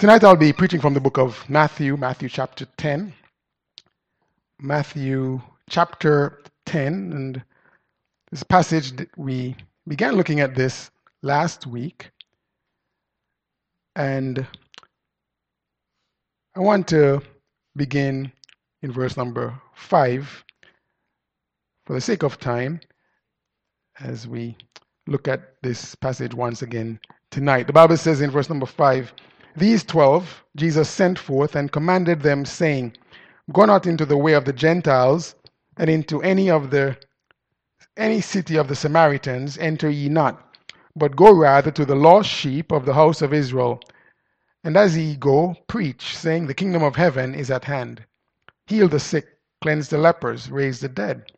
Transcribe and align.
Tonight 0.00 0.24
I'll 0.24 0.34
be 0.34 0.54
preaching 0.54 0.80
from 0.80 0.94
the 0.94 1.00
book 1.00 1.18
of 1.18 1.46
Matthew, 1.50 1.94
Matthew 1.94 2.30
chapter 2.30 2.64
10. 2.78 3.12
Matthew 4.58 5.42
chapter 5.68 6.40
10, 6.64 7.12
and 7.12 7.44
this 8.30 8.42
passage 8.42 8.92
that 8.92 9.10
we 9.18 9.54
began 9.86 10.14
looking 10.14 10.40
at 10.40 10.54
this 10.54 10.90
last 11.20 11.66
week. 11.66 12.10
And 13.94 14.46
I 16.56 16.60
want 16.60 16.88
to 16.88 17.20
begin 17.76 18.32
in 18.80 18.92
verse 18.92 19.18
number 19.18 19.52
5 19.74 20.44
for 21.84 21.92
the 21.92 22.00
sake 22.00 22.22
of 22.22 22.40
time 22.40 22.80
as 24.00 24.26
we 24.26 24.56
look 25.06 25.28
at 25.28 25.56
this 25.62 25.94
passage 25.94 26.32
once 26.32 26.62
again 26.62 26.98
tonight. 27.30 27.66
The 27.66 27.74
Bible 27.74 27.98
says 27.98 28.22
in 28.22 28.30
verse 28.30 28.48
number 28.48 28.64
5 28.64 29.12
These 29.56 29.84
twelve 29.84 30.44
Jesus 30.56 30.88
sent 30.90 31.18
forth 31.18 31.56
and 31.56 31.72
commanded 31.72 32.22
them, 32.22 32.44
saying, 32.44 32.96
Go 33.52 33.64
not 33.66 33.86
into 33.86 34.06
the 34.06 34.16
way 34.16 34.32
of 34.34 34.44
the 34.46 34.52
Gentiles, 34.52 35.34
and 35.76 35.90
into 35.90 36.22
any 36.22 36.50
of 36.50 36.70
the 36.70 36.96
any 37.96 38.20
city 38.20 38.56
of 38.56 38.68
the 38.68 38.76
Samaritans 38.76 39.58
enter 39.58 39.90
ye 39.90 40.08
not, 40.08 40.56
but 40.96 41.16
go 41.16 41.32
rather 41.32 41.70
to 41.72 41.84
the 41.84 41.96
lost 41.96 42.30
sheep 42.30 42.72
of 42.72 42.86
the 42.86 42.94
house 42.94 43.22
of 43.22 43.34
Israel. 43.34 43.80
And 44.64 44.76
as 44.76 44.96
ye 44.96 45.16
go, 45.16 45.56
preach, 45.68 46.16
saying, 46.16 46.46
The 46.46 46.54
kingdom 46.54 46.82
of 46.82 46.96
heaven 46.96 47.34
is 47.34 47.50
at 47.50 47.64
hand. 47.64 48.04
Heal 48.66 48.88
the 48.88 49.00
sick, 49.00 49.26
cleanse 49.62 49.88
the 49.88 49.98
lepers, 49.98 50.50
raise 50.50 50.80
the 50.80 50.88
dead, 50.88 51.32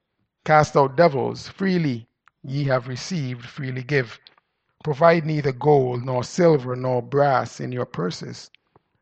cast 0.44 0.76
out 0.76 0.96
devils, 0.96 1.48
freely 1.48 2.08
ye 2.42 2.64
have 2.64 2.88
received, 2.88 3.44
freely 3.46 3.82
give. 3.82 4.20
Provide 4.82 5.24
neither 5.24 5.52
gold, 5.52 6.04
nor 6.04 6.24
silver, 6.24 6.74
nor 6.74 7.02
brass 7.02 7.60
in 7.60 7.70
your 7.70 7.86
purses, 7.86 8.50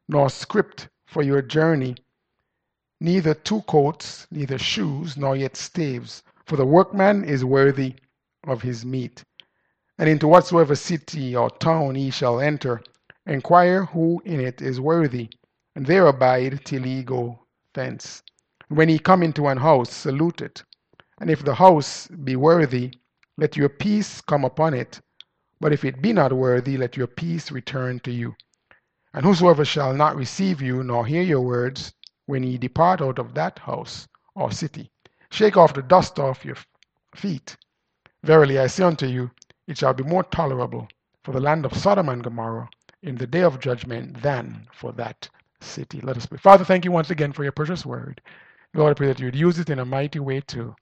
nor 0.09 0.29
scrip 0.29 0.83
for 1.07 1.23
your 1.23 1.41
journey, 1.41 1.97
neither 3.01 3.33
two 3.33 3.63
coats, 3.63 4.27
neither 4.31 4.59
shoes, 4.59 5.17
nor 5.17 5.35
yet 5.35 5.57
staves, 5.57 6.23
for 6.45 6.57
the 6.57 6.67
workman 6.67 7.25
is 7.25 7.45
worthy 7.47 7.95
of 8.47 8.61
his 8.63 8.85
meat. 8.85 9.25
And 9.99 10.09
into 10.09 10.29
whatsoever 10.29 10.75
city 10.75 11.35
or 11.35 11.49
town 11.49 11.97
ye 11.97 12.11
shall 12.11 12.41
enter, 12.41 12.83
inquire 13.27 13.87
who 13.87 14.21
in 14.27 14.39
it 14.41 14.61
is 14.61 14.81
worthy, 14.81 15.31
and 15.75 15.87
there 15.87 16.07
abide 16.07 16.65
till 16.65 16.87
ye 16.87 17.03
go 17.03 17.47
thence. 17.73 18.23
When 18.69 18.91
ye 18.91 18.99
come 18.99 19.23
into 19.23 19.47
an 19.49 19.59
house, 19.59 19.95
salute 19.95 20.43
it. 20.43 20.63
And 21.19 21.31
if 21.31 21.45
the 21.45 21.55
house 21.55 22.07
be 22.09 22.37
worthy, 22.37 22.93
let 23.39 23.57
your 23.57 23.69
peace 23.71 24.21
come 24.21 24.45
upon 24.45 24.75
it. 24.75 25.01
But 25.61 25.75
if 25.75 25.85
it 25.85 26.01
be 26.01 26.15
not 26.15 26.33
worthy, 26.33 26.79
let 26.79 26.97
your 26.97 27.07
peace 27.07 27.51
return 27.51 28.01
to 28.01 28.11
you. 28.11 28.35
And 29.13 29.27
whosoever 29.27 29.65
shall 29.65 29.93
not 29.93 30.17
receive 30.17 30.63
you, 30.63 30.83
nor 30.83 31.05
hear 31.05 31.23
your 31.23 31.43
words, 31.43 31.93
when 32.25 32.45
ye 32.45 32.57
depart 32.57 33.03
out 33.03 33.19
of 33.19 33.35
that 33.35 33.59
house 33.59 34.09
or 34.35 34.53
city, 34.53 34.91
shake 35.31 35.59
off 35.59 35.75
the 35.75 35.83
dust 35.83 36.19
off 36.19 36.47
your 36.47 36.57
feet. 37.15 37.57
Verily 38.23 38.59
I 38.59 38.69
say 38.69 38.85
unto 38.85 39.07
you, 39.07 39.31
it 39.67 39.77
shall 39.77 39.93
be 39.93 40.03
more 40.03 40.23
tolerable 40.25 40.89
for 41.25 41.33
the 41.33 41.41
land 41.41 41.67
of 41.67 41.75
Sodom 41.77 42.09
and 42.09 42.25
Gomorrah 42.25 42.71
in 43.03 43.17
the 43.17 43.27
day 43.27 43.43
of 43.43 43.61
judgment 43.61 44.23
than 44.23 44.67
for 44.73 44.93
that 44.93 45.29
city. 45.61 46.01
Let 46.01 46.17
us 46.17 46.25
pray. 46.25 46.39
Father, 46.39 46.65
thank 46.65 46.87
you 46.87 46.93
once 46.93 47.11
again 47.11 47.33
for 47.33 47.43
your 47.43 47.53
precious 47.53 47.85
word. 47.85 48.23
Lord, 48.73 48.93
I 48.93 48.95
pray 48.95 49.09
that 49.09 49.19
you 49.19 49.27
would 49.27 49.37
use 49.37 49.59
it 49.59 49.69
in 49.69 49.79
a 49.79 49.85
mighty 49.85 50.21
way 50.21 50.41
to 50.43 50.75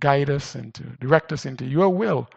guide 0.00 0.30
us 0.30 0.56
and 0.56 0.74
to 0.74 0.82
direct 1.00 1.32
us 1.32 1.46
into 1.46 1.64
your 1.64 1.90
will, 1.90 2.28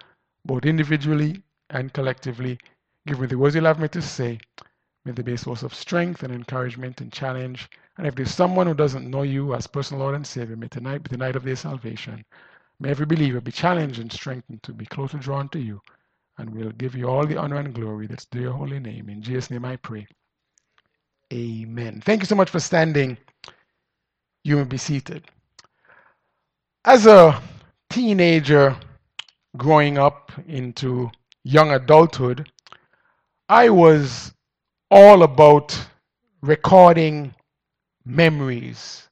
both 0.45 0.65
individually 0.65 1.41
and 1.73 1.93
collectively. 1.93 2.59
Give 3.07 3.19
me 3.19 3.27
the 3.27 3.38
words 3.38 3.55
you'll 3.55 3.66
have 3.66 3.79
me 3.79 3.89
to 3.89 4.02
say. 4.02 4.39
May 5.05 5.11
they 5.13 5.23
be 5.23 5.33
a 5.33 5.38
source 5.38 5.63
of 5.63 5.73
strength 5.75 6.23
and 6.23 6.33
encouragement 6.33 7.02
and 7.02 7.11
challenge. 7.11 7.69
And 7.97 8.07
if 8.07 8.15
there's 8.15 8.33
someone 8.33 8.67
who 8.67 8.75
doesn't 8.75 9.09
know 9.09 9.23
you 9.23 9.53
as 9.55 9.67
personal 9.67 10.03
Lord 10.03 10.15
and 10.15 10.25
Savior, 10.25 10.55
may 10.55 10.69
tonight 10.69 11.03
be 11.03 11.09
the 11.09 11.17
night 11.17 11.35
of 11.35 11.43
their 11.43 11.57
salvation. 11.57 12.25
May 12.80 12.91
every 12.91 13.05
believer 13.05 13.41
be 13.41 13.52
challenged 13.52 13.99
and 13.99 14.11
strengthened 14.11 14.64
to 14.64 14.73
be 14.73 14.86
closer 14.86 15.17
drawn 15.17 15.49
to 15.49 15.59
you. 15.59 15.81
And 16.37 16.49
we'll 16.55 16.71
give 16.71 16.95
you 16.95 17.09
all 17.09 17.27
the 17.27 17.37
honor 17.37 17.58
and 17.58 17.73
glory 17.75 18.08
that's 18.08 18.25
due 18.25 18.42
your 18.42 18.53
holy 18.53 18.80
name. 18.80 19.09
In 19.09 19.21
Jesus' 19.21 19.52
name 19.52 19.65
I 19.65 19.75
pray. 19.77 20.08
Amen. 21.33 22.02
Thank 22.05 22.21
you 22.21 22.27
so 22.27 22.36
much 22.36 22.49
for 22.49 22.59
standing. 22.59 23.17
You 24.43 24.58
may 24.58 24.64
be 24.65 24.77
seated. 24.77 25.25
As 26.86 27.08
a 27.08 27.42
teenager 27.89 28.77
growing 29.58 29.98
up 29.98 30.31
into 30.48 31.11
young 31.43 31.71
adulthood, 31.71 32.49
I 33.49 33.70
was 33.70 34.33
all 34.89 35.23
about 35.23 35.77
recording 36.42 37.36
memories. 38.05 39.08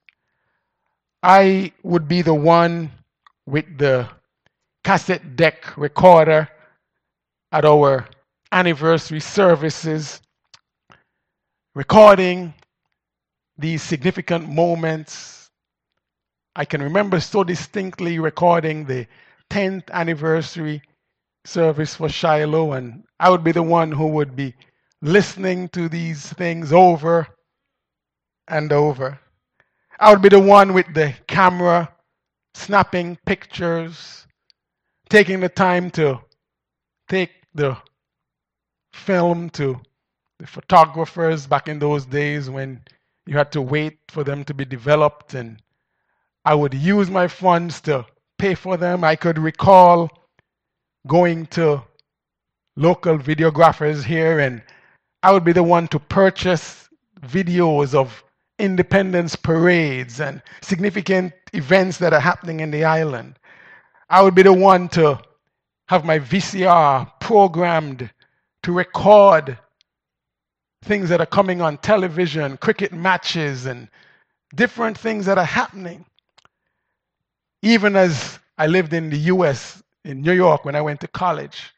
I 1.24 1.74
would 1.84 2.08
be 2.08 2.22
the 2.22 2.34
one 2.34 2.92
with 3.46 3.78
the 3.78 4.08
cassette 4.84 5.36
deck 5.36 5.78
recorder 5.78 6.50
at 7.52 7.66
our 7.66 8.08
anniversary 8.52 9.20
services, 9.20 10.22
recording 11.76 12.54
these 13.58 13.84
significant 13.84 14.50
moments. 14.50 15.50
I 16.56 16.66
can 16.66 16.82
remember 16.82 17.20
so 17.20 17.44
distinctly 17.44 18.20
recording 18.20 18.86
the 18.86 19.08
10th 19.50 19.90
anniversary 19.92 20.82
service 21.46 21.96
for 21.96 22.10
Shiloh, 22.10 22.74
and 22.74 23.04
I 23.20 23.30
would 23.30 23.44
be 23.44 23.52
the 23.52 23.64
one 23.64 23.92
who 23.92 24.08
would 24.08 24.36
be 24.36 24.54
listening 25.02 25.70
to 25.70 25.90
these 25.90 26.32
things 26.34 26.72
over 26.72 27.28
and 28.48 28.72
over. 28.72 29.20
I 30.00 30.12
would 30.12 30.22
be 30.22 30.30
the 30.30 30.40
one 30.40 30.74
with 30.74 30.94
the 30.94 31.14
camera, 31.28 31.94
snapping 32.54 33.18
pictures, 33.26 34.28
taking 35.10 35.40
the 35.40 35.50
time 35.50 35.92
to 35.92 36.20
take 37.10 37.32
the 37.54 37.78
film 38.94 39.50
to 39.52 39.80
the 40.40 40.48
photographers 40.48 41.48
back 41.48 41.68
in 41.68 41.80
those 41.80 42.06
days 42.06 42.50
when 42.50 42.84
you 43.26 43.38
had 43.38 43.52
to 43.52 43.62
wait 43.62 44.00
for 44.10 44.24
them 44.24 44.44
to 44.46 44.54
be 44.54 44.66
developed, 44.66 45.34
and 45.34 45.62
I 46.44 46.56
would 46.56 46.74
use 46.74 47.10
my 47.10 47.28
funds 47.28 47.82
to 47.82 48.06
pay 48.38 48.56
for 48.56 48.78
them. 48.78 49.04
I 49.04 49.16
could 49.16 49.38
recall 49.38 50.10
going 51.08 51.46
to 51.48 51.84
local 52.76 53.18
videographers 53.18 54.04
here, 54.04 54.40
and 54.40 54.62
I 55.24 55.32
would 55.32 55.44
be 55.44 55.54
the 55.54 55.64
one 55.64 55.88
to 55.90 56.00
purchase 56.00 56.90
videos 57.22 57.94
of 57.94 58.24
independence 58.60 59.36
parades 59.36 60.20
and 60.20 60.42
significant 60.62 61.34
events 61.54 61.98
that 61.98 62.14
are 62.14 62.20
happening 62.20 62.60
in 62.60 62.72
the 62.72 62.84
island. 62.84 63.38
I 64.10 64.22
would 64.22 64.36
be 64.36 64.44
the 64.44 64.54
one 64.54 64.90
to 64.90 65.20
have 65.88 66.06
my 66.06 66.20
VCR 66.20 67.12
programmed 67.20 68.10
to 68.64 68.72
record 68.72 69.58
things 70.84 71.10
that 71.10 71.22
are 71.22 71.26
coming 71.26 71.62
on 71.62 71.78
television, 71.78 72.58
cricket 72.58 72.92
matches, 72.92 73.66
and 73.66 73.88
different 74.56 74.98
things 74.98 75.26
that 75.26 75.38
are 75.38 75.46
happening. 75.46 76.06
Even 77.62 77.96
as 77.96 78.40
I 78.58 78.68
lived 78.68 78.94
in 78.94 79.10
the 79.10 79.18
US, 79.18 79.82
in 80.04 80.22
New 80.22 80.34
York, 80.34 80.66
when 80.66 80.76
I 80.76 80.82
went 80.82 81.02
to 81.02 81.08
college, 81.08 81.74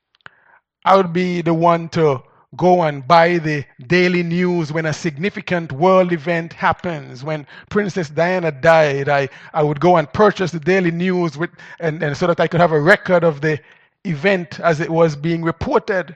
I 0.85 0.95
would 0.95 1.13
be 1.13 1.41
the 1.41 1.53
one 1.53 1.89
to 1.89 2.23
go 2.55 2.83
and 2.83 3.07
buy 3.07 3.37
the 3.39 3.65
daily 3.87 4.21
news 4.21 4.71
when 4.71 4.85
a 4.85 4.93
significant 4.93 5.71
world 5.71 6.11
event 6.11 6.53
happens. 6.53 7.23
When 7.23 7.47
Princess 7.69 8.09
Diana 8.09 8.51
died, 8.51 9.09
I, 9.09 9.29
I 9.53 9.63
would 9.63 9.79
go 9.79 9.97
and 9.97 10.11
purchase 10.11 10.51
the 10.51 10.59
daily 10.59 10.91
news 10.91 11.37
with, 11.37 11.49
and, 11.79 12.03
and 12.03 12.15
so 12.15 12.27
that 12.27 12.39
I 12.39 12.47
could 12.47 12.61
have 12.61 12.71
a 12.71 12.79
record 12.79 13.23
of 13.23 13.41
the 13.41 13.59
event 14.03 14.59
as 14.59 14.79
it 14.79 14.89
was 14.89 15.15
being 15.15 15.41
reported. 15.41 16.15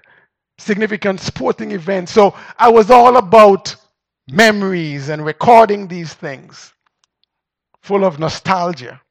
Significant 0.59 1.19
sporting 1.19 1.71
event. 1.71 2.09
So 2.09 2.35
I 2.57 2.69
was 2.69 2.91
all 2.91 3.17
about 3.17 3.75
memories 4.29 5.09
and 5.09 5.25
recording 5.25 5.87
these 5.87 6.13
things, 6.13 6.73
full 7.81 8.03
of 8.03 8.19
nostalgia. 8.19 9.01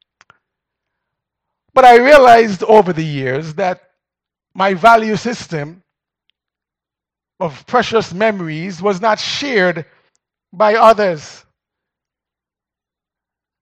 But 1.77 1.85
I 1.85 1.97
realized 1.99 2.63
over 2.63 2.95
the 2.95 3.05
years 3.05 3.53
that 3.57 3.91
my 4.55 4.73
value 4.73 5.15
system 5.15 5.83
of 7.39 7.67
precious 7.67 8.15
memories 8.15 8.81
was 8.81 9.03
not 9.03 9.21
shared 9.21 9.85
by 10.55 10.77
others. 10.77 11.45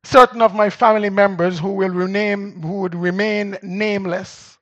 Certain 0.05 0.43
of 0.43 0.55
my 0.55 0.71
family 0.71 1.11
members 1.11 1.59
who 1.59 1.73
will 1.73 1.89
rename, 1.89 2.63
who 2.63 2.83
would 2.83 2.95
remain 2.95 3.59
nameless. 3.65 4.59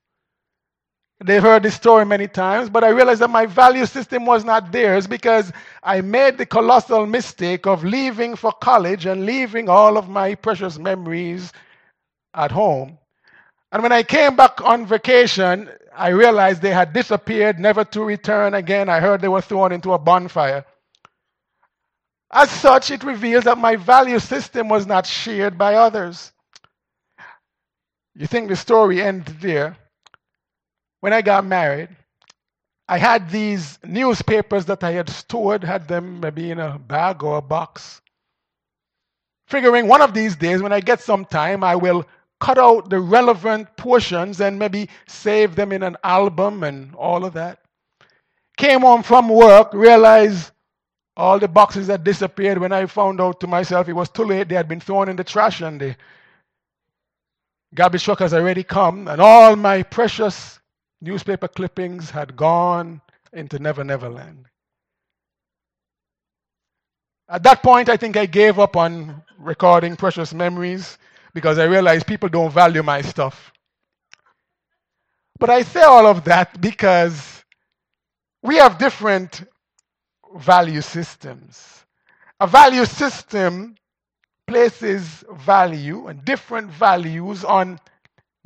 They've 1.23 1.39
heard 1.43 1.61
this 1.61 1.75
story 1.75 2.07
many 2.07 2.27
times, 2.27 2.71
but 2.71 2.83
I 2.83 2.89
realized 2.89 3.21
that 3.21 3.29
my 3.29 3.45
value 3.45 3.85
system 3.85 4.25
was 4.25 4.43
not 4.43 4.71
theirs 4.71 5.05
because 5.05 5.53
I 5.83 6.01
made 6.01 6.39
the 6.39 6.47
colossal 6.47 7.05
mistake 7.05 7.67
of 7.67 7.83
leaving 7.83 8.35
for 8.35 8.51
college 8.51 9.05
and 9.05 9.27
leaving 9.27 9.69
all 9.69 9.95
of 9.95 10.09
my 10.09 10.33
precious 10.33 10.79
memories 10.79 11.53
at 12.33 12.51
home. 12.51 12.97
And 13.73 13.81
when 13.81 13.91
I 13.91 14.03
came 14.03 14.35
back 14.35 14.61
on 14.61 14.85
vacation, 14.85 15.67
I 15.95 16.09
realized 16.09 16.61
they 16.61 16.69
had 16.69 16.93
disappeared, 16.93 17.59
never 17.59 17.83
to 17.85 18.03
return 18.03 18.53
again. 18.53 18.87
I 18.87 18.99
heard 18.99 19.19
they 19.19 19.27
were 19.27 19.41
thrown 19.41 19.71
into 19.71 19.93
a 19.93 19.97
bonfire. 19.97 20.63
As 22.31 22.51
such, 22.51 22.91
it 22.91 23.03
reveals 23.03 23.45
that 23.45 23.57
my 23.57 23.75
value 23.75 24.19
system 24.19 24.69
was 24.69 24.85
not 24.85 25.07
shared 25.07 25.57
by 25.57 25.73
others. 25.73 26.31
You 28.13 28.27
think 28.27 28.49
the 28.49 28.55
story 28.55 29.01
ended 29.01 29.41
there? 29.41 29.75
When 30.99 31.11
I 31.11 31.23
got 31.23 31.43
married, 31.43 31.89
I 32.87 32.99
had 32.99 33.31
these 33.31 33.79
newspapers 33.83 34.65
that 34.65 34.83
I 34.83 34.91
had 34.91 35.09
stored, 35.09 35.63
had 35.63 35.87
them 35.87 36.19
maybe 36.19 36.51
in 36.51 36.59
a 36.59 36.77
bag 36.77 37.23
or 37.23 37.37
a 37.37 37.41
box. 37.41 38.01
Figuring 39.47 39.87
one 39.87 40.01
of 40.01 40.13
these 40.13 40.35
days, 40.35 40.61
when 40.61 40.73
I 40.73 40.79
get 40.79 41.01
some 41.01 41.25
time, 41.25 41.63
I 41.63 41.75
will 41.75 42.05
cut 42.43 42.57
out 42.57 42.89
the 42.89 42.99
relevant 42.99 43.65
portions 43.77 44.41
and 44.41 44.59
maybe 44.59 44.89
save 45.07 45.55
them 45.55 45.71
in 45.71 45.81
an 45.81 45.95
album 46.03 46.61
and 46.63 46.93
all 46.95 47.23
of 47.23 47.31
that. 47.33 47.59
Came 48.57 48.81
home 48.81 49.01
from 49.01 49.29
work, 49.29 49.73
realized 49.73 50.51
all 51.15 51.39
the 51.39 51.47
boxes 51.47 51.87
had 51.87 52.03
disappeared 52.03 52.57
when 52.57 52.73
I 52.73 52.85
found 52.85 53.21
out 53.21 53.39
to 53.39 53.47
myself 53.47 53.87
it 53.87 53.93
was 53.93 54.09
too 54.09 54.25
late. 54.25 54.49
They 54.49 54.55
had 54.55 54.67
been 54.67 54.81
thrown 54.81 55.07
in 55.07 55.15
the 55.15 55.23
trash 55.23 55.61
and 55.61 55.79
the 55.79 55.95
garbage 57.73 58.03
truck 58.03 58.19
has 58.19 58.33
already 58.33 58.63
come, 58.63 59.07
and 59.07 59.21
all 59.21 59.55
my 59.55 59.81
precious 59.81 60.59
newspaper 60.99 61.47
clippings 61.47 62.09
had 62.09 62.35
gone 62.35 63.01
into 63.31 63.57
Never 63.57 63.85
Never 63.85 64.09
Land. 64.09 64.47
At 67.29 67.43
that 67.43 67.63
point, 67.63 67.87
I 67.87 67.95
think 67.95 68.17
I 68.17 68.25
gave 68.25 68.59
up 68.59 68.75
on 68.75 69.23
recording 69.39 69.95
precious 69.95 70.33
memories 70.33 70.97
because 71.33 71.57
I 71.57 71.65
realized 71.65 72.07
people 72.07 72.29
don't 72.29 72.51
value 72.51 72.83
my 72.83 73.01
stuff. 73.01 73.51
But 75.39 75.49
I 75.49 75.63
say 75.63 75.81
all 75.81 76.05
of 76.05 76.23
that 76.25 76.61
because 76.61 77.43
we 78.41 78.57
have 78.57 78.77
different 78.77 79.43
value 80.35 80.81
systems. 80.81 81.85
A 82.39 82.47
value 82.47 82.85
system 82.85 83.75
places 84.47 85.23
value 85.33 86.07
and 86.07 86.23
different 86.25 86.69
values 86.69 87.43
on 87.43 87.79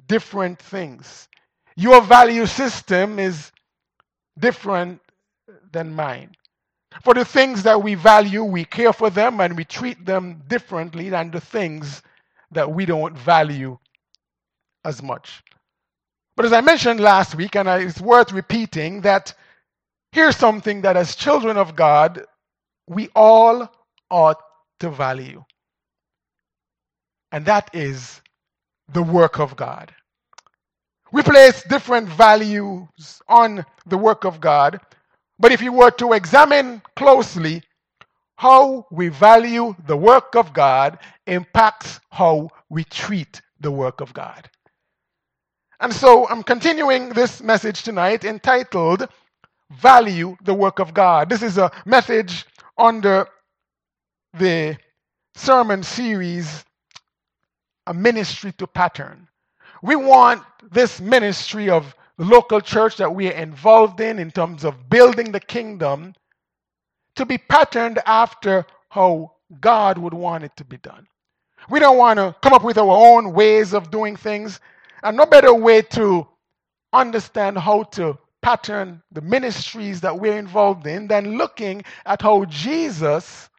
different 0.07 0.59
things. 0.59 1.27
Your 1.75 2.01
value 2.01 2.45
system 2.45 3.19
is 3.19 3.51
different 4.39 5.01
than 5.71 5.93
mine. 5.93 6.35
For 7.03 7.13
the 7.13 7.25
things 7.25 7.63
that 7.63 7.81
we 7.81 7.95
value, 7.95 8.43
we 8.43 8.65
care 8.65 8.93
for 8.93 9.09
them 9.09 9.39
and 9.41 9.55
we 9.55 9.65
treat 9.65 10.05
them 10.05 10.41
differently 10.47 11.09
than 11.09 11.31
the 11.31 11.41
things 11.41 12.01
that 12.51 12.71
we 12.71 12.85
don't 12.85 13.17
value 13.17 13.77
as 14.85 15.03
much. 15.03 15.43
But 16.35 16.45
as 16.45 16.53
I 16.53 16.61
mentioned 16.61 16.99
last 16.99 17.35
week, 17.35 17.55
and 17.55 17.67
it's 17.67 17.99
worth 17.99 18.31
repeating, 18.31 19.01
that 19.01 19.33
here's 20.11 20.37
something 20.37 20.81
that 20.81 20.95
as 20.95 21.15
children 21.15 21.57
of 21.57 21.75
God, 21.75 22.25
we 22.87 23.09
all 23.15 23.69
ought 24.09 24.39
to 24.79 24.89
value. 24.89 25.43
And 27.31 27.45
that 27.45 27.69
is 27.73 28.21
the 28.93 29.03
work 29.03 29.39
of 29.39 29.55
God. 29.55 29.93
We 31.11 31.23
place 31.23 31.63
different 31.63 32.07
values 32.09 33.21
on 33.27 33.65
the 33.85 33.97
work 33.97 34.25
of 34.25 34.39
God, 34.39 34.79
but 35.39 35.51
if 35.51 35.61
you 35.61 35.71
were 35.73 35.91
to 35.91 36.13
examine 36.13 36.81
closely 36.95 37.63
how 38.37 38.85
we 38.91 39.09
value 39.09 39.75
the 39.87 39.97
work 39.97 40.35
of 40.35 40.53
God 40.53 40.99
impacts 41.25 41.99
how 42.11 42.49
we 42.69 42.83
treat 42.83 43.41
the 43.59 43.71
work 43.71 43.99
of 43.99 44.13
God. 44.13 44.49
And 45.79 45.91
so 45.91 46.27
I'm 46.27 46.43
continuing 46.43 47.09
this 47.09 47.41
message 47.41 47.83
tonight 47.83 48.23
entitled 48.23 49.09
Value 49.71 50.37
the 50.43 50.53
Work 50.53 50.79
of 50.79 50.93
God. 50.93 51.29
This 51.29 51.43
is 51.43 51.57
a 51.57 51.71
message 51.85 52.45
under 52.77 53.27
the 54.33 54.77
sermon 55.35 55.83
series 55.83 56.63
A 57.87 57.93
Ministry 57.93 58.53
to 58.53 58.67
Pattern. 58.67 59.27
We 59.81 59.95
want 59.95 60.43
this 60.71 61.01
ministry 61.01 61.69
of 61.69 61.95
the 62.17 62.25
local 62.25 62.61
church 62.61 62.97
that 62.97 63.13
we 63.13 63.27
are 63.29 63.37
involved 63.37 63.99
in, 63.99 64.19
in 64.19 64.31
terms 64.31 64.63
of 64.63 64.89
building 64.89 65.31
the 65.31 65.39
kingdom, 65.39 66.13
to 67.17 67.25
be 67.25 67.37
patterned 67.37 67.99
after 68.05 68.65
how 68.89 69.33
God 69.59 69.97
would 69.97 70.13
want 70.13 70.43
it 70.43 70.55
to 70.57 70.63
be 70.63 70.77
done. 70.77 71.07
We 71.69 71.79
don't 71.79 71.97
want 71.97 72.17
to 72.17 72.35
come 72.41 72.53
up 72.53 72.63
with 72.63 72.77
our 72.77 72.89
own 72.89 73.33
ways 73.33 73.73
of 73.73 73.91
doing 73.91 74.15
things. 74.15 74.59
And 75.03 75.17
no 75.17 75.25
better 75.25 75.53
way 75.53 75.81
to 75.81 76.27
understand 76.93 77.57
how 77.57 77.83
to 77.83 78.17
pattern 78.41 79.01
the 79.11 79.21
ministries 79.21 80.01
that 80.01 80.19
we're 80.19 80.37
involved 80.37 80.87
in 80.87 81.07
than 81.07 81.37
looking 81.37 81.83
at 82.05 82.21
how 82.21 82.45
Jesus 82.45 83.49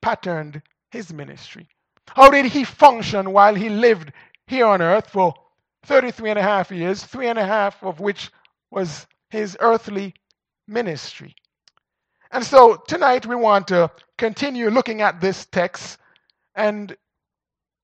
patterned 0.00 0.62
his 0.90 1.12
ministry. 1.12 1.68
How 2.08 2.30
did 2.30 2.46
he 2.46 2.64
function 2.64 3.32
while 3.32 3.54
he 3.54 3.68
lived 3.68 4.12
here 4.46 4.66
on 4.66 4.80
earth 4.80 5.10
for 5.10 5.34
33 5.84 6.30
and 6.30 6.38
a 6.38 6.42
half 6.42 6.70
years, 6.70 7.02
three 7.04 7.28
and 7.28 7.38
a 7.38 7.44
half 7.44 7.82
of 7.82 8.00
which 8.00 8.30
was 8.70 9.06
his 9.30 9.56
earthly 9.60 10.14
ministry? 10.68 11.34
And 12.30 12.44
so 12.44 12.76
tonight 12.76 13.26
we 13.26 13.36
want 13.36 13.68
to 13.68 13.90
continue 14.18 14.70
looking 14.70 15.00
at 15.00 15.20
this 15.20 15.46
text 15.46 15.98
and 16.54 16.96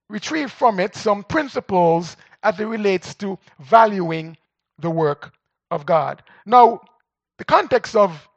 retrieve 0.08 0.50
from 0.50 0.80
it 0.80 0.94
some 0.96 1.24
principles 1.24 2.16
as 2.42 2.58
it 2.58 2.64
relates 2.64 3.14
to 3.14 3.38
valuing 3.60 4.36
the 4.78 4.90
work 4.90 5.32
of 5.70 5.86
God. 5.86 6.22
Now, 6.44 6.80
the 7.38 7.44
context 7.44 7.94
of 7.94 8.28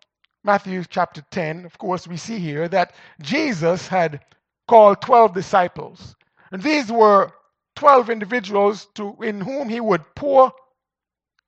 Matthew 0.44 0.84
chapter 0.88 1.24
10, 1.32 1.66
of 1.66 1.78
course, 1.78 2.08
we 2.08 2.18
see 2.18 2.38
here 2.38 2.68
that 2.70 2.94
Jesus 3.22 3.88
had 3.88 4.22
called 4.68 5.02
12 5.02 5.34
disciples. 5.34 6.16
And 6.52 6.62
these 6.62 6.92
were 6.92 7.32
12 7.76 8.10
individuals 8.12 8.88
to, 8.96 9.16
in 9.22 9.42
whom 9.42 9.70
he 9.70 9.80
would 9.80 10.04
pour 10.16 10.54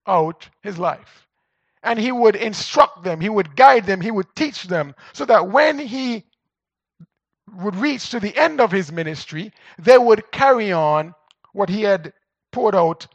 out 0.07 0.49
his 0.63 0.77
life 0.79 1.26
and 1.83 1.99
he 1.99 2.11
would 2.11 2.35
instruct 2.35 3.03
them, 3.03 3.21
he 3.21 3.29
would 3.29 3.55
guide 3.55 3.85
them, 3.85 4.01
he 4.01 4.11
would 4.11 4.35
teach 4.35 4.63
them, 4.63 4.95
so 5.13 5.25
that 5.25 5.49
when 5.49 5.79
he 5.79 6.25
would 7.55 7.75
reach 7.75 8.09
to 8.09 8.19
the 8.19 8.35
end 8.37 8.59
of 8.59 8.71
his 8.71 8.91
ministry, 8.91 9.53
they 9.79 9.97
would 9.97 10.31
carry 10.31 10.71
on 10.71 11.13
what 11.53 11.69
he 11.69 11.83
had 11.83 12.13
poured 12.51 12.75
out 12.75 13.07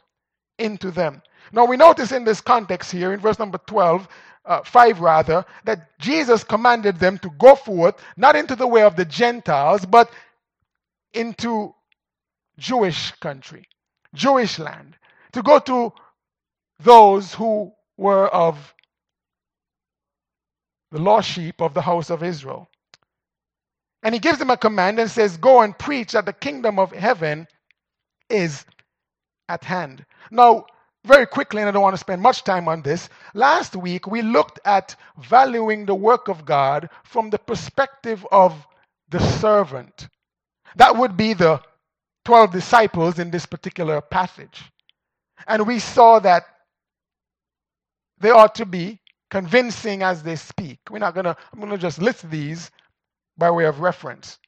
into 0.57 0.91
them. 0.91 1.21
Now 1.51 1.65
we 1.65 1.77
notice 1.77 2.11
in 2.11 2.23
this 2.23 2.41
context 2.41 2.91
here, 2.91 3.13
in 3.13 3.19
verse 3.19 3.39
number 3.39 3.59
12, 3.67 4.07
uh, 4.45 4.63
5 4.63 4.99
rather, 4.99 5.45
that 5.65 5.97
Jesus 5.99 6.43
commanded 6.43 6.99
them 6.99 7.17
to 7.19 7.29
go 7.37 7.55
forth, 7.55 7.95
not 8.17 8.35
into 8.35 8.55
the 8.55 8.67
way 8.67 8.83
of 8.83 8.95
the 8.95 9.05
Gentiles, 9.05 9.85
but 9.85 10.11
into 11.13 11.73
Jewish 12.57 13.11
country, 13.13 13.67
Jewish 14.13 14.59
land, 14.59 14.95
to 15.33 15.41
go 15.41 15.59
to 15.59 15.93
those 16.79 17.33
who 17.33 17.71
were 17.97 18.27
of 18.27 18.73
the 20.91 20.99
lost 20.99 21.29
sheep 21.29 21.61
of 21.61 21.73
the 21.73 21.81
house 21.81 22.09
of 22.09 22.23
Israel. 22.23 22.69
And 24.03 24.13
he 24.13 24.19
gives 24.19 24.37
them 24.37 24.49
a 24.49 24.57
command 24.57 24.99
and 24.99 25.09
says, 25.09 25.37
Go 25.37 25.61
and 25.61 25.77
preach 25.77 26.11
that 26.11 26.25
the 26.25 26.33
kingdom 26.33 26.77
of 26.77 26.91
heaven 26.91 27.47
is 28.29 28.65
at 29.49 29.63
hand. 29.63 30.05
Now, 30.29 30.65
very 31.05 31.25
quickly, 31.25 31.61
and 31.61 31.69
I 31.69 31.71
don't 31.71 31.81
want 31.81 31.95
to 31.95 31.99
spend 31.99 32.21
much 32.21 32.43
time 32.43 32.67
on 32.67 32.81
this, 32.81 33.09
last 33.33 33.75
week 33.75 34.07
we 34.07 34.21
looked 34.21 34.59
at 34.65 34.95
valuing 35.17 35.85
the 35.85 35.95
work 35.95 36.27
of 36.27 36.45
God 36.45 36.89
from 37.03 37.29
the 37.29 37.39
perspective 37.39 38.25
of 38.31 38.65
the 39.09 39.19
servant. 39.19 40.07
That 40.75 40.95
would 40.95 41.17
be 41.17 41.33
the 41.33 41.61
12 42.25 42.51
disciples 42.51 43.19
in 43.19 43.31
this 43.31 43.45
particular 43.45 43.99
passage. 44.01 44.63
And 45.47 45.67
we 45.67 45.79
saw 45.79 46.19
that 46.19 46.43
they 48.23 48.31
ought 48.31 48.55
to 48.55 48.65
be 48.65 48.99
convincing 49.29 50.01
as 50.01 50.23
they 50.23 50.35
speak. 50.35 50.79
We're 50.89 50.99
not 50.99 51.13
going 51.13 51.25
to, 51.25 51.35
I'm 51.51 51.59
going 51.59 51.71
to 51.71 51.77
just 51.77 52.01
list 52.01 52.29
these 52.31 52.71
by 53.37 53.51
way 53.51 53.65
of 53.65 53.81
reference. 53.81 54.39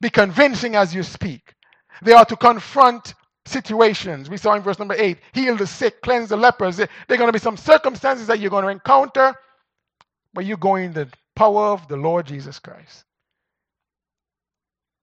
Be 0.00 0.08
convincing 0.08 0.74
as 0.74 0.94
you 0.94 1.02
speak. 1.02 1.54
They 2.02 2.12
are 2.12 2.24
to 2.24 2.36
confront 2.36 3.14
situations. 3.44 4.30
We 4.30 4.38
saw 4.38 4.54
in 4.54 4.62
verse 4.62 4.78
number 4.78 4.94
8 4.96 5.18
heal 5.32 5.56
the 5.56 5.66
sick, 5.66 6.00
cleanse 6.00 6.30
the 6.30 6.36
lepers. 6.36 6.78
There 6.78 6.88
are 7.10 7.16
going 7.16 7.28
to 7.28 7.32
be 7.32 7.38
some 7.38 7.58
circumstances 7.58 8.26
that 8.28 8.40
you're 8.40 8.50
going 8.50 8.64
to 8.64 8.70
encounter, 8.70 9.34
but 10.32 10.46
you're 10.46 10.56
going 10.56 10.84
in 10.86 10.92
the 10.94 11.08
power 11.36 11.66
of 11.66 11.88
the 11.88 11.96
Lord 11.96 12.26
Jesus 12.26 12.58
Christ. 12.58 13.04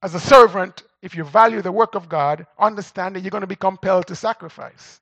As 0.02 0.16
a 0.16 0.20
servant, 0.20 0.84
if 1.04 1.16
you 1.16 1.24
value 1.24 1.62
the 1.62 1.72
work 1.72 1.94
of 1.94 2.10
God, 2.10 2.48
understand 2.58 3.16
that 3.16 3.22
you're 3.22 3.32
going 3.32 3.42
to 3.42 3.48
be 3.48 3.56
compelled 3.56 4.08
to 4.08 4.16
sacrifice. 4.16 5.02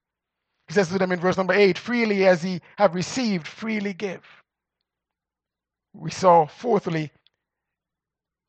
He 0.67 0.73
says 0.75 0.89
to 0.89 0.99
them 0.99 1.11
in 1.11 1.19
verse 1.19 1.37
number 1.37 1.53
8 1.53 1.77
freely 1.77 2.27
as 2.27 2.45
ye 2.45 2.61
have 2.77 2.95
received, 2.95 3.47
freely 3.47 3.93
give. 3.93 4.23
We 5.93 6.11
saw, 6.11 6.47
fourthly, 6.47 7.11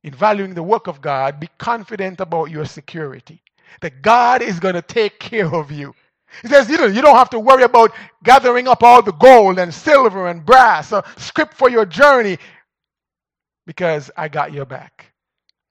in 0.04 0.14
valuing 0.14 0.54
the 0.54 0.62
work 0.64 0.88
of 0.88 1.00
God, 1.02 1.40
be 1.40 1.48
confident 1.58 2.20
about 2.20 2.50
your 2.50 2.66
security. 2.66 3.42
That 3.82 4.02
God 4.02 4.42
is 4.42 4.60
going 4.60 4.74
to 4.76 4.82
take 4.82 5.20
care 5.20 5.52
of 5.54 5.72
you. 5.72 5.94
He 6.42 6.48
says, 6.48 6.70
you, 6.70 6.78
know, 6.78 6.86
you 6.86 7.02
don't 7.02 7.16
have 7.16 7.30
to 7.30 7.40
worry 7.40 7.64
about 7.64 7.92
gathering 8.24 8.68
up 8.68 8.82
all 8.82 9.02
the 9.02 9.12
gold 9.12 9.58
and 9.58 9.72
silver 9.74 10.28
and 10.28 10.44
brass 10.44 10.92
or 10.92 11.04
scrip 11.18 11.54
for 11.54 11.70
your 11.70 11.86
journey. 11.86 12.38
because 13.66 14.10
I 14.16 14.28
got 14.28 14.52
your 14.52 14.66
back. 14.66 15.12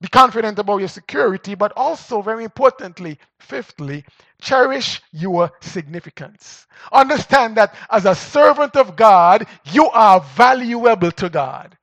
Be 0.02 0.08
confident 0.10 0.60
about 0.60 0.80
your 0.80 0.90
security, 0.90 1.56
but 1.56 1.74
also, 1.76 2.22
very 2.22 2.44
importantly, 2.44 3.18
fifthly, 3.40 4.06
cherish 4.42 5.02
your 5.12 5.52
significance. 5.62 6.68
Understand 6.92 7.58
that 7.58 7.74
as 7.90 8.06
a 8.06 8.14
servant 8.16 8.76
of 8.76 8.96
God, 8.96 9.48
you 9.72 9.90
are 9.90 10.20
valuable 10.20 11.12
to 11.14 11.30
God. 11.30 11.78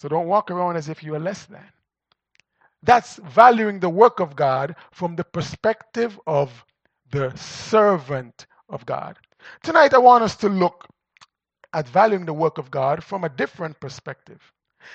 So 0.00 0.08
don't 0.08 0.26
walk 0.26 0.50
around 0.50 0.76
as 0.76 0.88
if 0.88 1.02
you 1.02 1.14
are 1.14 1.20
less 1.20 1.44
than. 1.46 1.64
That's 2.82 3.16
valuing 3.16 3.80
the 3.80 3.90
work 3.90 4.20
of 4.20 4.36
God 4.36 4.76
from 4.92 5.16
the 5.16 5.24
perspective 5.24 6.18
of 6.26 6.64
the 7.10 7.34
servant 7.36 8.46
of 8.68 8.84
God. 8.86 9.18
Tonight, 9.62 9.94
I 9.94 9.98
want 9.98 10.24
us 10.24 10.36
to 10.36 10.48
look 10.48 10.86
at 11.72 11.88
valuing 11.88 12.26
the 12.26 12.34
work 12.34 12.58
of 12.58 12.70
God 12.70 13.04
from 13.04 13.24
a 13.24 13.28
different 13.28 13.80
perspective. 13.80 14.40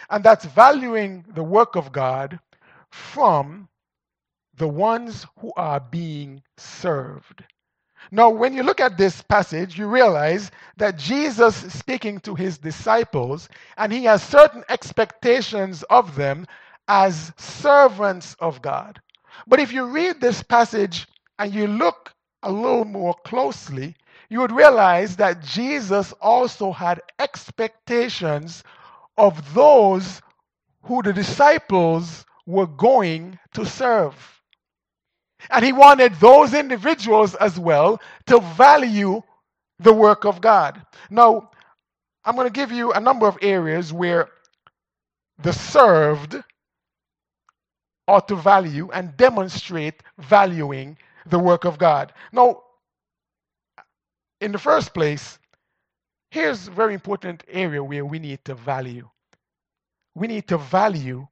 And 0.09 0.23
that's 0.23 0.45
valuing 0.45 1.25
the 1.33 1.43
work 1.43 1.75
of 1.75 1.91
God 1.91 2.39
from 2.89 3.69
the 4.55 4.67
ones 4.67 5.25
who 5.39 5.51
are 5.55 5.79
being 5.79 6.41
served. 6.57 7.43
Now, 8.11 8.29
when 8.29 8.53
you 8.53 8.63
look 8.63 8.79
at 8.79 8.97
this 8.97 9.21
passage, 9.21 9.77
you 9.77 9.87
realize 9.87 10.51
that 10.77 10.97
Jesus 10.97 11.63
is 11.63 11.77
speaking 11.77 12.19
to 12.21 12.33
his 12.33 12.57
disciples, 12.57 13.49
and 13.77 13.91
he 13.91 14.05
has 14.05 14.23
certain 14.23 14.63
expectations 14.69 15.83
of 15.83 16.15
them 16.15 16.47
as 16.87 17.31
servants 17.37 18.35
of 18.39 18.61
God. 18.61 18.99
But 19.47 19.59
if 19.59 19.71
you 19.71 19.85
read 19.85 20.19
this 20.19 20.41
passage 20.41 21.07
and 21.37 21.53
you 21.53 21.67
look 21.67 22.13
a 22.41 22.51
little 22.51 22.85
more 22.85 23.15
closely, 23.25 23.95
you 24.29 24.39
would 24.39 24.51
realize 24.51 25.15
that 25.17 25.43
Jesus 25.43 26.13
also 26.21 26.71
had 26.71 27.01
expectations 27.19 28.63
of 29.19 29.53
those 29.53 30.21
who 30.83 31.01
the 31.01 31.13
disciples 31.13 32.25
were 32.45 32.67
going 32.67 33.37
to 33.53 33.65
serve. 33.65 34.15
And 35.49 35.63
he 35.63 35.73
wanted 35.73 36.15
those 36.15 36.53
individuals 36.53 37.35
as 37.35 37.59
well 37.59 38.01
to 38.27 38.39
value 38.39 39.21
the 39.79 39.93
work 39.93 40.25
of 40.25 40.41
God. 40.41 40.81
Now, 41.09 41.51
I'm 42.25 42.35
going 42.35 42.47
to 42.47 42.53
give 42.53 42.71
you 42.71 42.91
a 42.91 42.99
number 42.99 43.27
of 43.27 43.37
areas 43.41 43.93
where 43.93 44.29
the 45.41 45.53
served 45.53 46.35
ought 48.07 48.27
to 48.27 48.35
value 48.35 48.89
and 48.91 49.15
demonstrate 49.15 50.03
valuing 50.17 50.97
the 51.25 51.39
work 51.39 51.63
of 51.65 51.77
God. 51.77 52.11
Now, 52.31 52.63
in 54.41 54.51
the 54.51 54.57
first 54.57 54.93
place, 54.93 55.38
Here's 56.31 56.67
a 56.67 56.71
very 56.71 56.93
important 56.93 57.43
area 57.47 57.83
where 57.83 58.05
we 58.05 58.19
need 58.19 58.45
to 58.45 58.53
value. 58.53 59.09
We 60.15 60.27
need 60.27 60.47
to 60.49 60.57
value 60.57 61.27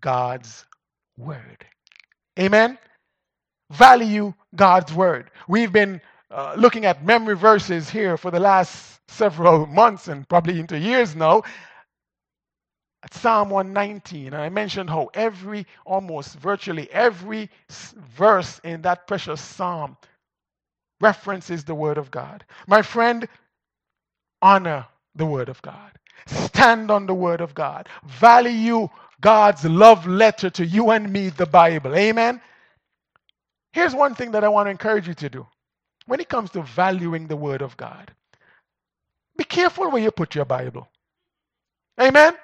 God's 0.00 0.66
word. 1.16 1.64
Amen? 2.38 2.78
Value 3.70 4.34
God's 4.54 4.92
word. 4.92 5.30
We've 5.48 5.72
been 5.72 6.00
uh, 6.30 6.54
looking 6.58 6.84
at 6.84 7.04
memory 7.04 7.36
verses 7.36 7.88
here 7.88 8.16
for 8.16 8.30
the 8.30 8.40
last 8.40 9.00
several 9.08 9.66
months 9.80 10.08
and 10.08 10.28
probably 10.28 10.60
into 10.60 10.78
years 10.78 11.16
now. 11.16 11.42
Psalm 13.12 13.50
119, 13.50 14.28
and 14.28 14.36
I 14.36 14.48
mentioned 14.48 14.88
how 14.88 15.10
every, 15.12 15.66
almost 15.84 16.36
virtually 16.38 16.90
every 16.90 17.50
verse 18.16 18.60
in 18.64 18.82
that 18.82 19.06
precious 19.06 19.42
psalm 19.42 19.96
references 21.00 21.64
the 21.64 21.74
word 21.74 21.98
of 21.98 22.10
God. 22.10 22.44
My 22.66 22.80
friend, 22.80 23.28
honor 24.44 24.86
the 25.16 25.26
Word 25.26 25.50
of 25.50 25.62
God. 25.62 25.92
Stand 26.28 26.92
on 26.92 27.06
the 27.06 27.14
Word 27.14 27.42
of 27.42 27.54
God. 27.54 27.88
Value 28.06 28.88
God's 29.22 29.64
love 29.66 30.06
letter 30.06 30.50
to 30.52 30.66
you 30.66 30.92
and 30.92 31.12
me, 31.12 31.30
the 31.30 31.46
Bible. 31.46 31.96
Amen. 31.96 32.42
Here's 33.72 33.94
one 33.94 34.14
thing 34.16 34.32
that 34.32 34.44
I 34.44 34.50
want 34.50 34.68
to 34.68 34.72
encourage 34.72 35.08
you 35.08 35.14
to 35.14 35.30
do 35.30 35.46
when 36.06 36.20
it 36.20 36.28
comes 36.30 36.50
to 36.52 36.62
valuing 36.62 37.28
the 37.28 37.36
Word 37.36 37.62
of 37.62 37.76
God 37.78 38.12
be 39.36 39.44
careful 39.44 39.90
where 39.90 40.02
you 40.02 40.12
put 40.12 40.36
your 40.36 40.46
Bible. 40.46 40.88
Amen. 42.00 42.34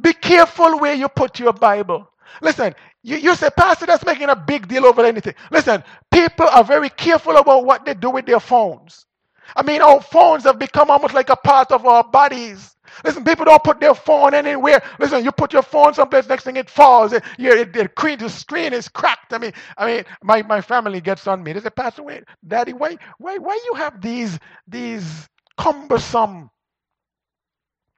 Be 0.00 0.12
careful 0.14 0.78
where 0.80 0.94
you 0.94 1.08
put 1.08 1.38
your 1.40 1.52
Bible. 1.54 2.10
Listen, 2.42 2.74
you, 3.02 3.18
you 3.18 3.36
say, 3.36 3.50
Pastor, 3.56 3.86
that's 3.86 4.06
making 4.06 4.30
a 4.30 4.36
big 4.36 4.68
deal 4.68 4.86
over 4.86 5.04
anything. 5.04 5.34
Listen, 5.50 5.84
people 6.12 6.48
are 6.48 6.64
very 6.64 6.90
careful 6.90 7.36
about 7.36 7.66
what 7.66 7.84
they 7.84 7.94
do 7.94 8.10
with 8.10 8.26
their 8.26 8.40
phones. 8.40 9.06
I 9.54 9.62
mean, 9.62 9.82
our 9.82 10.00
phones 10.00 10.44
have 10.44 10.58
become 10.58 10.90
almost 10.90 11.14
like 11.14 11.30
a 11.30 11.36
part 11.36 11.70
of 11.72 11.86
our 11.86 12.04
bodies. 12.04 12.76
Listen, 13.04 13.24
people 13.24 13.44
don't 13.44 13.62
put 13.62 13.80
their 13.80 13.94
phone 13.94 14.34
anywhere. 14.34 14.82
Listen, 14.98 15.24
you 15.24 15.32
put 15.32 15.52
your 15.52 15.62
phone 15.62 15.94
someplace, 15.94 16.28
next 16.28 16.44
thing 16.44 16.56
it 16.56 16.70
falls. 16.70 17.12
It, 17.12 17.24
it, 17.38 17.72
the 17.72 18.28
screen 18.30 18.72
is 18.72 18.88
cracked. 18.88 19.32
I 19.32 19.38
mean, 19.38 19.52
I 19.76 19.86
mean, 19.86 20.04
my, 20.22 20.42
my 20.42 20.60
family 20.60 21.00
gets 21.00 21.26
on 21.26 21.42
me. 21.42 21.52
They 21.52 21.60
say, 21.60 21.70
Pastor, 21.70 22.02
wait, 22.04 22.24
Daddy, 22.46 22.72
why, 22.72 22.96
why, 23.18 23.38
why 23.38 23.60
you 23.66 23.74
have 23.74 24.00
these, 24.00 24.38
these 24.66 25.28
cumbersome 25.58 26.50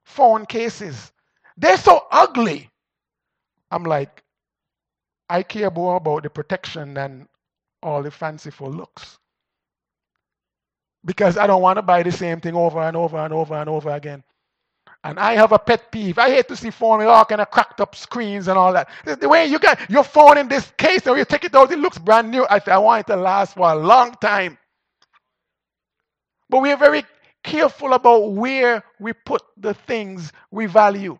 phone 0.05 0.45
cases? 0.47 1.11
They're 1.57 1.77
so 1.77 2.07
ugly. 2.11 2.69
I'm 3.71 3.83
like, 3.83 4.23
I 5.29 5.43
care 5.43 5.71
more 5.71 5.97
about 5.97 6.23
the 6.23 6.31
protection 6.31 6.95
than 6.95 7.27
all 7.83 8.03
the 8.03 8.11
fanciful 8.11 8.71
looks 8.71 9.18
because 11.05 11.37
I 11.37 11.47
don't 11.47 11.61
want 11.61 11.77
to 11.77 11.81
buy 11.83 12.03
the 12.03 12.11
same 12.11 12.41
thing 12.41 12.55
over 12.55 12.79
and 12.81 12.97
over 12.97 13.17
and 13.17 13.33
over 13.33 13.55
and 13.55 13.69
over 13.69 13.89
again. 13.91 14.23
And 15.03 15.19
I 15.19 15.33
have 15.35 15.53
a 15.53 15.59
pet 15.59 15.91
peeve. 15.91 16.19
I 16.19 16.29
hate 16.29 16.47
to 16.49 16.57
see 16.57 16.71
phone 16.71 16.99
with 16.99 17.07
all 17.07 17.25
kind 17.25 17.41
of 17.41 17.51
cracked 17.51 17.81
up 17.81 17.95
screens 17.95 18.47
and 18.49 18.57
all 18.57 18.73
that. 18.73 18.89
The 19.05 19.29
way 19.29 19.45
you 19.47 19.59
got 19.59 19.89
your 19.89 20.03
phone 20.03 20.37
in 20.37 20.47
this 20.49 20.71
case 20.77 21.07
and 21.07 21.17
you 21.17 21.25
take 21.25 21.45
it 21.45 21.55
out, 21.55 21.71
it 21.71 21.79
looks 21.79 21.97
brand 21.97 22.31
new. 22.31 22.45
I, 22.49 22.61
I 22.67 22.77
want 22.79 23.01
it 23.07 23.13
to 23.13 23.17
last 23.17 23.55
for 23.55 23.71
a 23.71 23.75
long 23.75 24.13
time. 24.21 24.57
But 26.49 26.61
we 26.61 26.71
are 26.71 26.77
very 26.77 27.05
careful 27.43 27.93
about 27.93 28.33
where 28.33 28.83
we 28.99 29.13
put 29.13 29.43
the 29.57 29.73
things 29.73 30.33
we 30.51 30.67
value. 30.67 31.19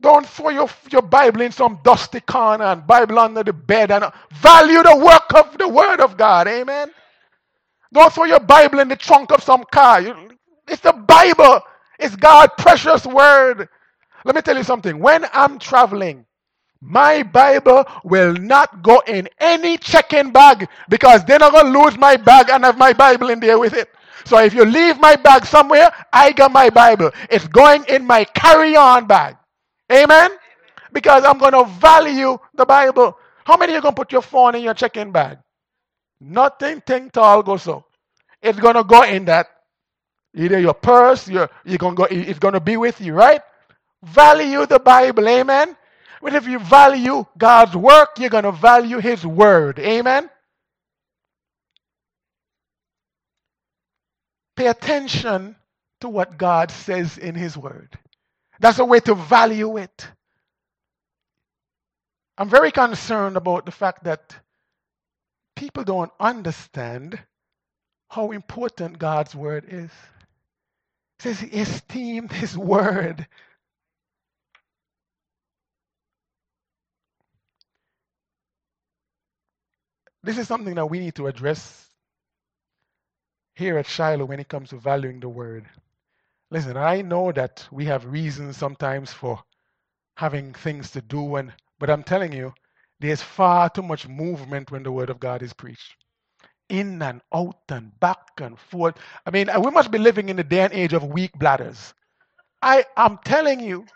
Don't 0.00 0.26
throw 0.28 0.50
your, 0.50 0.70
your 0.90 1.02
Bible 1.02 1.42
in 1.42 1.52
some 1.52 1.80
dusty 1.84 2.20
corner 2.20 2.64
and 2.66 2.86
Bible 2.86 3.18
under 3.18 3.44
the 3.44 3.52
bed 3.54 3.90
and 3.90 4.04
value 4.32 4.82
the 4.82 4.96
work 4.96 5.34
of 5.34 5.58
the 5.58 5.68
Word 5.68 6.00
of 6.00 6.16
God. 6.16 6.48
Amen. 6.48 6.90
Don't 7.92 8.12
throw 8.12 8.24
your 8.24 8.40
Bible 8.40 8.80
in 8.80 8.88
the 8.88 8.96
trunk 8.96 9.32
of 9.32 9.42
some 9.42 9.64
car. 9.64 10.02
It's 10.66 10.82
the 10.82 10.92
Bible. 10.92 11.60
It's 11.98 12.14
God's 12.16 12.52
precious 12.58 13.06
word. 13.06 13.68
Let 14.24 14.34
me 14.34 14.42
tell 14.42 14.56
you 14.56 14.64
something. 14.64 14.98
When 14.98 15.24
I'm 15.32 15.58
traveling, 15.58 16.26
my 16.80 17.22
Bible 17.22 17.84
will 18.04 18.34
not 18.34 18.82
go 18.82 19.02
in 19.06 19.28
any 19.40 19.78
check-in 19.78 20.30
bag 20.30 20.68
because 20.88 21.24
they're 21.24 21.38
not 21.38 21.52
going 21.52 21.72
to 21.72 21.78
lose 21.80 21.98
my 21.98 22.16
bag 22.16 22.50
and 22.50 22.64
have 22.64 22.78
my 22.78 22.92
Bible 22.92 23.30
in 23.30 23.40
there 23.40 23.58
with 23.58 23.72
it. 23.72 23.88
So 24.24 24.38
if 24.38 24.54
you 24.54 24.64
leave 24.64 25.00
my 25.00 25.16
bag 25.16 25.46
somewhere, 25.46 25.90
I 26.12 26.32
got 26.32 26.52
my 26.52 26.70
Bible. 26.70 27.10
It's 27.30 27.48
going 27.48 27.84
in 27.88 28.06
my 28.06 28.24
carry-on 28.24 29.06
bag. 29.06 29.36
Amen? 29.90 30.30
Because 30.92 31.24
I'm 31.24 31.38
going 31.38 31.52
to 31.52 31.64
value 31.64 32.38
the 32.54 32.66
Bible. 32.66 33.16
How 33.44 33.56
many 33.56 33.72
going 33.72 33.82
to 33.82 33.92
put 33.92 34.12
your 34.12 34.22
phone 34.22 34.54
in 34.54 34.62
your 34.62 34.74
check-in 34.74 35.10
bag? 35.10 35.38
Nothing 36.20 36.80
thing 36.80 37.10
tall 37.10 37.42
go 37.42 37.56
so. 37.56 37.84
It's 38.42 38.58
gonna 38.58 38.84
go 38.84 39.02
in 39.02 39.26
that. 39.26 39.48
Either 40.34 40.58
your 40.58 40.74
purse, 40.74 41.28
your 41.28 41.50
you're 41.64 41.78
gonna 41.78 41.96
go, 41.96 42.04
it's 42.04 42.38
gonna 42.38 42.60
be 42.60 42.76
with 42.76 43.00
you, 43.00 43.14
right? 43.14 43.40
Value 44.02 44.66
the 44.66 44.78
Bible, 44.78 45.28
amen. 45.28 45.76
But 46.20 46.34
if 46.34 46.46
you 46.46 46.58
value 46.58 47.24
God's 47.36 47.76
work, 47.76 48.10
you're 48.18 48.30
gonna 48.30 48.52
value 48.52 48.98
His 48.98 49.24
word, 49.26 49.78
amen. 49.78 50.28
Pay 54.56 54.66
attention 54.66 55.56
to 56.00 56.08
what 56.08 56.36
God 56.36 56.70
says 56.70 57.16
in 57.16 57.34
His 57.34 57.56
word. 57.56 57.96
That's 58.60 58.78
a 58.78 58.84
way 58.84 59.00
to 59.00 59.14
value 59.14 59.76
it. 59.76 60.08
I'm 62.36 62.48
very 62.48 62.70
concerned 62.70 63.36
about 63.36 63.66
the 63.66 63.72
fact 63.72 64.04
that 64.04 64.36
people 65.58 65.84
don't 65.84 66.12
understand 66.20 67.18
how 68.10 68.30
important 68.32 68.98
God's 68.98 69.34
word 69.34 69.64
is. 69.68 69.90
It 69.90 71.22
says 71.22 71.40
he 71.40 71.48
esteemed 71.48 72.32
his 72.32 72.56
word. 72.56 73.26
This 80.22 80.38
is 80.38 80.48
something 80.48 80.76
that 80.76 80.86
we 80.86 81.00
need 81.00 81.16
to 81.16 81.26
address 81.26 81.90
here 83.56 83.78
at 83.78 83.86
Shiloh 83.86 84.26
when 84.26 84.40
it 84.40 84.48
comes 84.48 84.70
to 84.70 84.78
valuing 84.78 85.20
the 85.20 85.28
word. 85.28 85.66
Listen, 86.50 86.76
I 86.76 87.02
know 87.02 87.32
that 87.32 87.66
we 87.72 87.86
have 87.86 88.06
reasons 88.06 88.56
sometimes 88.56 89.12
for 89.12 89.42
having 90.16 90.54
things 90.54 90.92
to 90.92 91.02
do, 91.02 91.36
and 91.36 91.52
but 91.78 91.90
I'm 91.90 92.04
telling 92.04 92.32
you, 92.32 92.54
there's 93.00 93.22
far 93.22 93.70
too 93.70 93.82
much 93.82 94.08
movement 94.08 94.70
when 94.70 94.82
the 94.82 94.92
word 94.92 95.10
of 95.10 95.20
God 95.20 95.42
is 95.42 95.52
preached. 95.52 95.96
In 96.68 97.00
and 97.02 97.22
out 97.32 97.56
and 97.70 97.98
back 98.00 98.18
and 98.38 98.58
forth. 98.58 98.96
I 99.24 99.30
mean, 99.30 99.48
we 99.62 99.70
must 99.70 99.90
be 99.90 99.98
living 99.98 100.28
in 100.28 100.36
the 100.36 100.44
day 100.44 100.60
and 100.60 100.72
age 100.72 100.92
of 100.92 101.04
weak 101.04 101.32
bladders. 101.38 101.94
I 102.60 102.84
am 102.96 103.18
telling 103.24 103.60
you, 103.60 103.86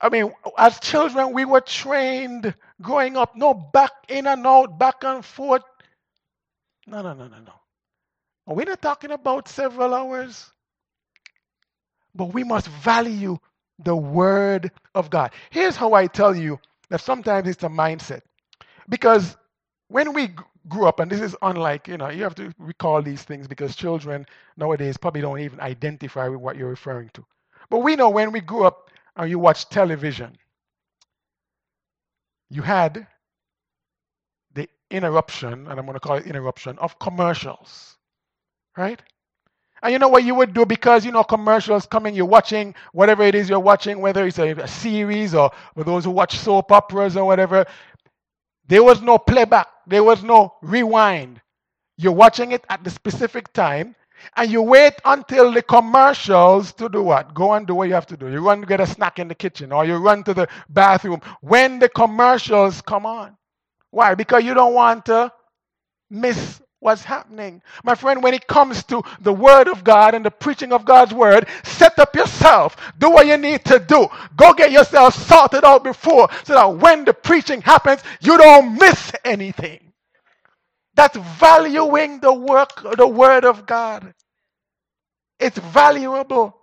I 0.00 0.08
mean, 0.08 0.32
as 0.56 0.80
children, 0.80 1.32
we 1.32 1.44
were 1.44 1.60
trained 1.60 2.54
growing 2.80 3.16
up, 3.16 3.36
no 3.36 3.52
back 3.54 3.92
in 4.08 4.26
and 4.26 4.46
out, 4.46 4.78
back 4.78 5.04
and 5.04 5.24
forth. 5.24 5.62
No, 6.86 7.02
no, 7.02 7.12
no, 7.14 7.28
no, 7.28 7.38
no. 7.38 7.52
We're 8.46 8.66
not 8.66 8.82
talking 8.82 9.12
about 9.12 9.48
several 9.48 9.94
hours, 9.94 10.50
but 12.14 12.26
we 12.34 12.42
must 12.42 12.66
value 12.68 13.38
the 13.78 13.94
Word 13.94 14.72
of 14.94 15.10
God. 15.10 15.32
Here's 15.50 15.76
how 15.76 15.92
I 15.92 16.06
tell 16.06 16.34
you 16.34 16.58
that 16.90 17.00
sometimes 17.02 17.48
it's 17.48 17.64
a 17.64 17.68
mindset. 17.68 18.22
Because 18.88 19.36
when 19.88 20.14
we 20.14 20.30
grew 20.68 20.86
up, 20.86 21.00
and 21.00 21.10
this 21.10 21.20
is 21.20 21.36
unlike, 21.42 21.88
you 21.88 21.98
know, 21.98 22.10
you 22.10 22.24
have 22.24 22.36
to 22.36 22.54
recall 22.58 23.02
these 23.02 23.22
things 23.24 23.48
because 23.48 23.76
children 23.76 24.26
nowadays 24.56 24.96
probably 24.98 25.22
don't 25.22 25.40
even 25.40 25.60
identify 25.60 26.28
with 26.28 26.40
what 26.40 26.56
you're 26.56 26.70
referring 26.70 27.10
to. 27.14 27.24
But 27.70 27.80
we 27.80 27.96
know 27.96 28.10
when 28.10 28.32
we 28.32 28.40
grew 28.40 28.64
up 28.66 28.90
and 29.16 29.30
you 29.30 29.38
watch 29.38 29.68
television, 29.70 30.36
you 32.50 32.62
had 32.62 33.06
the 34.54 34.68
interruption, 34.90 35.52
and 35.68 35.80
I'm 35.80 35.86
going 35.86 35.94
to 35.94 36.00
call 36.00 36.16
it 36.18 36.26
interruption, 36.26 36.78
of 36.78 36.98
commercials, 37.00 37.96
right? 38.76 39.02
And 39.82 39.92
you 39.92 39.98
know 39.98 40.08
what 40.08 40.24
you 40.24 40.34
would 40.34 40.54
do 40.54 40.66
because 40.66 41.04
you 41.04 41.12
know 41.12 41.24
commercials 41.24 41.86
coming, 41.86 42.14
you're 42.14 42.26
watching 42.26 42.74
whatever 42.92 43.22
it 43.22 43.34
is 43.34 43.48
you're 43.48 43.60
watching, 43.60 44.00
whether 44.00 44.26
it's 44.26 44.38
a, 44.38 44.50
a 44.52 44.68
series 44.68 45.34
or 45.34 45.50
for 45.74 45.84
those 45.84 46.04
who 46.04 46.10
watch 46.10 46.38
soap 46.38 46.72
operas 46.72 47.16
or 47.16 47.24
whatever. 47.24 47.66
There 48.68 48.84
was 48.84 49.02
no 49.02 49.18
playback, 49.18 49.68
there 49.86 50.04
was 50.04 50.22
no 50.22 50.54
rewind. 50.62 51.40
You're 51.98 52.12
watching 52.12 52.52
it 52.52 52.64
at 52.70 52.84
the 52.84 52.90
specific 52.90 53.52
time, 53.52 53.96
and 54.36 54.50
you 54.50 54.62
wait 54.62 54.94
until 55.04 55.52
the 55.52 55.62
commercials 55.62 56.72
to 56.74 56.88
do 56.88 57.02
what? 57.02 57.34
Go 57.34 57.54
and 57.54 57.66
do 57.66 57.74
what 57.74 57.88
you 57.88 57.94
have 57.94 58.06
to 58.08 58.16
do. 58.16 58.28
You 58.30 58.40
run 58.40 58.62
to 58.62 58.66
get 58.66 58.80
a 58.80 58.86
snack 58.86 59.18
in 59.18 59.28
the 59.28 59.34
kitchen, 59.34 59.72
or 59.72 59.84
you 59.84 59.96
run 59.96 60.24
to 60.24 60.34
the 60.34 60.48
bathroom 60.68 61.20
when 61.42 61.78
the 61.78 61.88
commercials 61.88 62.82
come 62.82 63.06
on. 63.06 63.36
Why? 63.90 64.14
Because 64.14 64.44
you 64.44 64.54
don't 64.54 64.74
want 64.74 65.06
to 65.06 65.32
miss 66.10 66.62
what's 66.80 67.04
happening. 67.04 67.62
My 67.84 67.94
friend, 67.94 68.22
when 68.22 68.34
it 68.34 68.46
comes 68.46 68.82
to 68.84 69.02
the 69.20 69.32
Word 69.32 69.68
of 69.68 69.84
God 69.84 70.14
and 70.14 70.24
the 70.24 70.30
preaching 70.30 70.72
of 70.72 70.84
God's 70.84 71.14
Word, 71.14 71.46
set 71.62 71.98
up 71.98 72.16
yourself. 72.16 72.76
Do 72.98 73.10
what 73.10 73.26
you 73.26 73.36
need 73.36 73.64
to 73.66 73.78
do. 73.78 74.08
Go 74.36 74.52
get 74.54 74.72
yourself 74.72 75.14
sorted 75.14 75.64
out 75.64 75.84
before 75.84 76.28
so 76.44 76.54
that 76.54 76.76
when 76.76 77.04
the 77.04 77.14
preaching 77.14 77.60
happens, 77.62 78.02
you 78.20 78.36
don't 78.36 78.78
miss 78.78 79.12
anything. 79.24 79.92
That's 80.94 81.16
valuing 81.16 82.20
the 82.20 82.32
work, 82.34 82.82
the 82.96 83.06
Word 83.08 83.44
of 83.44 83.66
God. 83.66 84.14
It's 85.38 85.58
valuable. 85.58 86.59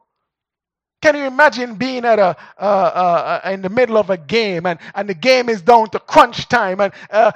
Can 1.01 1.15
you 1.15 1.25
imagine 1.25 1.75
being 1.75 2.05
at 2.05 2.19
a 2.19 2.35
uh, 2.59 2.61
uh, 3.45 3.49
in 3.51 3.61
the 3.61 3.69
middle 3.69 3.97
of 3.97 4.09
a 4.09 4.17
game 4.17 4.65
and, 4.65 4.79
and 4.95 5.07
the 5.07 5.13
game 5.13 5.49
is 5.49 5.61
down 5.61 5.89
to 5.91 5.99
crunch 5.99 6.49
time 6.49 6.81
and 6.81 6.93
uh, 7.11 7.31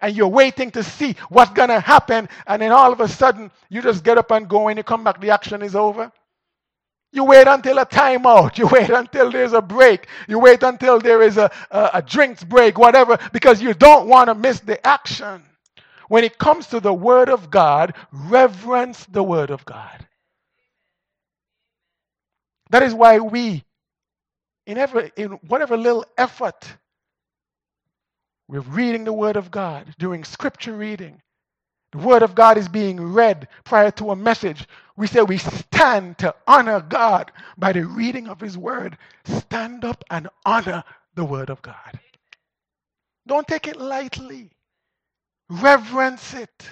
and 0.00 0.16
you're 0.16 0.28
waiting 0.28 0.70
to 0.72 0.84
see 0.84 1.16
what's 1.28 1.50
gonna 1.52 1.80
happen 1.80 2.28
and 2.46 2.62
then 2.62 2.72
all 2.72 2.92
of 2.92 3.00
a 3.00 3.08
sudden 3.08 3.50
you 3.68 3.82
just 3.82 4.04
get 4.04 4.18
up 4.18 4.30
and 4.30 4.48
go 4.48 4.68
and 4.68 4.78
you 4.78 4.84
come 4.84 5.04
back 5.04 5.20
the 5.20 5.30
action 5.30 5.62
is 5.62 5.76
over. 5.76 6.12
You 7.12 7.24
wait 7.24 7.48
until 7.48 7.78
a 7.78 7.86
timeout. 7.86 8.58
You 8.58 8.68
wait 8.68 8.90
until 8.90 9.30
there's 9.32 9.52
a 9.52 9.62
break. 9.62 10.06
You 10.28 10.38
wait 10.38 10.62
until 10.62 11.00
there 11.00 11.22
is 11.22 11.38
a, 11.38 11.50
a, 11.70 11.90
a 11.94 12.02
drinks 12.02 12.44
break, 12.44 12.78
whatever, 12.78 13.18
because 13.32 13.62
you 13.62 13.74
don't 13.74 14.08
want 14.08 14.28
to 14.28 14.34
miss 14.34 14.60
the 14.60 14.84
action. 14.86 15.42
When 16.08 16.24
it 16.24 16.38
comes 16.38 16.68
to 16.68 16.80
the 16.80 16.94
Word 16.94 17.28
of 17.28 17.50
God, 17.50 17.94
reverence 18.12 19.06
the 19.06 19.22
Word 19.22 19.50
of 19.50 19.64
God. 19.64 20.06
That 22.70 22.82
is 22.84 22.94
why 22.94 23.20
we, 23.20 23.64
in 24.66 24.78
every 24.78 25.12
in 25.16 25.32
whatever 25.48 25.76
little 25.76 26.04
effort, 26.18 26.74
we're 28.48 28.60
reading 28.60 29.04
the 29.04 29.12
Word 29.12 29.36
of 29.36 29.50
God, 29.50 29.94
doing 29.98 30.24
scripture 30.24 30.74
reading. 30.76 31.22
The 31.92 31.98
Word 31.98 32.22
of 32.22 32.34
God 32.34 32.58
is 32.58 32.68
being 32.68 33.00
read 33.00 33.48
prior 33.64 33.90
to 33.92 34.10
a 34.12 34.16
message. 34.16 34.66
We 34.96 35.06
say 35.08 35.22
we 35.22 35.38
stand 35.38 36.18
to 36.18 36.34
honor 36.46 36.80
God 36.80 37.32
by 37.58 37.72
the 37.72 37.84
reading 37.86 38.28
of 38.28 38.40
His 38.40 38.58
Word. 38.58 38.98
Stand 39.24 39.84
up 39.84 40.04
and 40.10 40.28
honor 40.46 40.84
the 41.16 41.24
Word 41.24 41.50
of 41.50 41.62
God. 41.62 42.00
Don't 43.26 43.48
take 43.48 43.68
it 43.68 43.76
lightly, 43.76 44.50
reverence 45.50 46.34
it. 46.34 46.70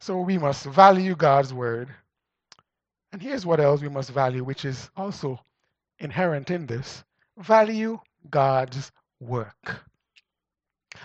So 0.00 0.20
we 0.20 0.38
must 0.38 0.64
value 0.66 1.16
God's 1.16 1.54
Word 1.54 1.88
and 3.14 3.22
here's 3.22 3.46
what 3.46 3.60
else 3.60 3.80
we 3.80 3.88
must 3.88 4.10
value, 4.10 4.42
which 4.42 4.64
is 4.64 4.90
also 4.96 5.38
inherent 6.00 6.50
in 6.50 6.66
this 6.66 7.04
value 7.38 8.00
God's 8.28 8.90
work. 9.20 9.84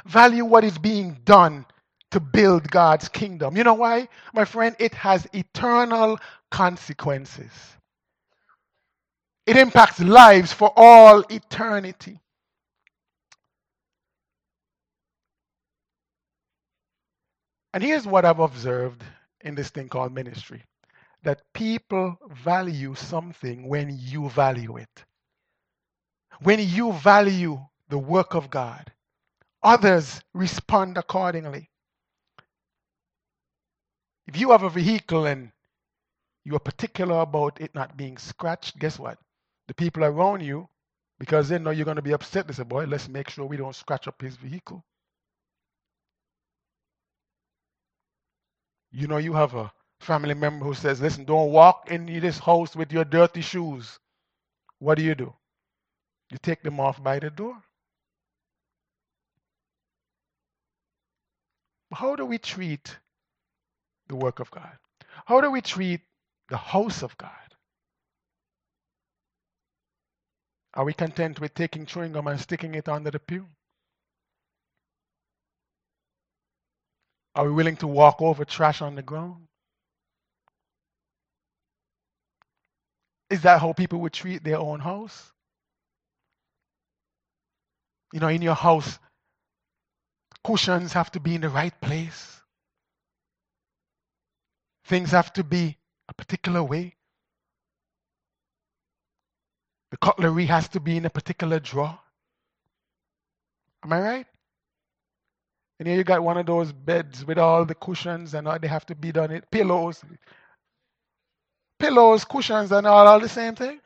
Value 0.08 0.44
what 0.44 0.64
is 0.64 0.80
being 0.80 1.20
done 1.24 1.68
to 2.10 2.20
build 2.20 2.72
God's 2.72 3.10
kingdom. 3.10 3.56
You 3.56 3.64
know 3.64 3.76
why? 3.76 4.08
My 4.34 4.44
friend, 4.44 4.76
it 4.80 4.96
has 4.96 5.28
eternal 5.34 6.20
consequences. 6.50 7.52
It 9.46 9.56
impacts 9.56 10.00
lives 10.00 10.52
for 10.52 10.74
all 10.76 11.24
eternity. 11.30 12.20
And 17.72 17.84
here's 17.84 18.08
what 18.08 18.26
I've 18.26 18.40
observed 18.40 19.04
in 19.42 19.54
this 19.54 19.70
thing 19.70 19.90
called 19.90 20.12
ministry 20.12 20.64
that 21.24 21.42
people 21.54 22.18
value 22.44 22.96
something 22.96 23.68
when 23.68 23.98
you 24.00 24.30
value 24.30 24.78
it. 24.78 25.06
When 26.42 26.60
you 26.60 26.94
value 26.94 27.60
the 27.90 27.98
work 28.00 28.36
of 28.36 28.50
God, 28.50 28.92
others 29.64 30.22
respond 30.34 30.98
accordingly. 30.98 31.70
If 34.28 34.38
you 34.38 34.52
have 34.52 34.64
a 34.64 34.70
vehicle 34.70 35.26
and 35.26 35.52
you 36.46 36.56
are 36.56 36.60
particular 36.62 37.22
about 37.22 37.62
it 37.62 37.76
not 37.76 37.98
being 37.98 38.18
scratched, 38.18 38.80
guess 38.80 39.00
what? 39.00 39.18
The 39.68 39.76
people 39.76 40.06
around 40.06 40.42
you, 40.42 40.70
because 41.20 41.50
they 41.50 41.60
know 41.60 41.72
you're 41.72 41.86
going 41.86 41.98
to 41.98 42.02
be 42.04 42.14
upset, 42.14 42.48
they 42.48 42.54
say, 42.54 42.64
Boy, 42.64 42.86
let's 42.86 43.10
make 43.10 43.30
sure 43.30 43.46
we 43.46 43.58
don't 43.58 43.76
scratch 43.76 44.08
up 44.08 44.22
his 44.22 44.36
vehicle. 44.38 44.84
You 48.92 49.08
know, 49.08 49.18
you 49.18 49.34
have 49.34 49.56
a 49.56 49.72
family 50.02 50.36
member 50.36 50.66
who 50.66 50.74
says, 50.76 51.02
Listen, 51.02 51.26
don't 51.26 51.52
walk 51.52 51.92
in 51.92 52.08
this 52.08 52.40
house 52.40 52.76
with 52.76 52.92
your 52.94 53.06
dirty 53.06 53.42
shoes. 53.42 54.00
What 54.80 54.98
do 54.98 55.04
you 55.04 55.16
do? 55.16 55.34
You 56.32 56.40
take 56.42 56.64
them 56.64 56.80
off 56.80 57.04
by 57.04 57.20
the 57.20 57.30
door. 57.32 57.58
How 61.94 62.16
do 62.16 62.26
we 62.26 62.38
treat 62.40 62.98
the 64.10 64.16
work 64.18 64.40
of 64.40 64.52
God? 64.52 64.78
How 65.26 65.42
do 65.42 65.52
we 65.52 65.62
treat 65.62 66.02
the 66.50 66.58
house 66.58 67.04
of 67.04 67.18
God? 67.18 67.32
Are 70.76 70.86
we 70.86 70.94
content 70.94 71.42
with 71.42 71.54
taking 71.56 71.86
chewing 71.86 72.14
gum 72.14 72.28
and 72.28 72.40
sticking 72.40 72.76
it 72.76 72.90
under 72.90 73.12
the 73.12 73.20
pew? 73.20 73.48
Are 77.36 77.46
we 77.46 77.54
willing 77.54 77.78
to 77.78 77.88
walk 77.88 78.22
over 78.22 78.46
trash 78.46 78.82
on 78.84 78.96
the 78.96 79.04
ground? 79.04 79.49
Is 83.30 83.42
that 83.42 83.62
how 83.62 83.74
people 83.74 84.00
would 84.02 84.14
treat 84.14 84.44
their 84.44 84.58
own 84.58 84.80
house? 84.80 85.32
You 88.12 88.20
know, 88.20 88.28
in 88.28 88.42
your 88.42 88.56
house, 88.56 88.98
cushions 90.44 90.94
have 90.94 91.12
to 91.12 91.20
be 91.20 91.36
in 91.36 91.42
the 91.42 91.50
right 91.50 91.80
place. 91.82 92.42
Things 94.86 95.12
have 95.12 95.32
to 95.34 95.44
be 95.44 95.78
a 96.08 96.14
particular 96.14 96.64
way. 96.64 96.96
The 99.92 99.98
cutlery 99.98 100.46
has 100.46 100.68
to 100.70 100.80
be 100.80 100.98
in 100.98 101.06
a 101.06 101.10
particular 101.10 101.60
drawer. 101.60 102.00
Am 103.84 103.94
I 103.94 104.02
right? 104.02 104.28
And 105.80 105.88
here 105.88 105.98
you 105.98 106.04
got 106.04 106.24
one 106.24 106.38
of 106.38 106.46
those 106.46 106.72
beds 106.74 107.26
with 107.26 107.38
all 107.38 107.66
the 107.66 107.76
cushions 107.76 108.34
and 108.34 108.48
all 108.48 108.60
they 108.60 108.68
have 108.68 108.86
to 108.88 108.96
be 108.96 109.12
done 109.12 109.32
it. 109.32 109.50
Pillows 109.52 110.04
pillows, 111.80 112.26
cushions, 112.26 112.72
and 112.74 112.88
all, 112.88 113.08
all 113.08 113.22
the 113.22 113.30
same 113.30 113.56
thing? 113.56 113.80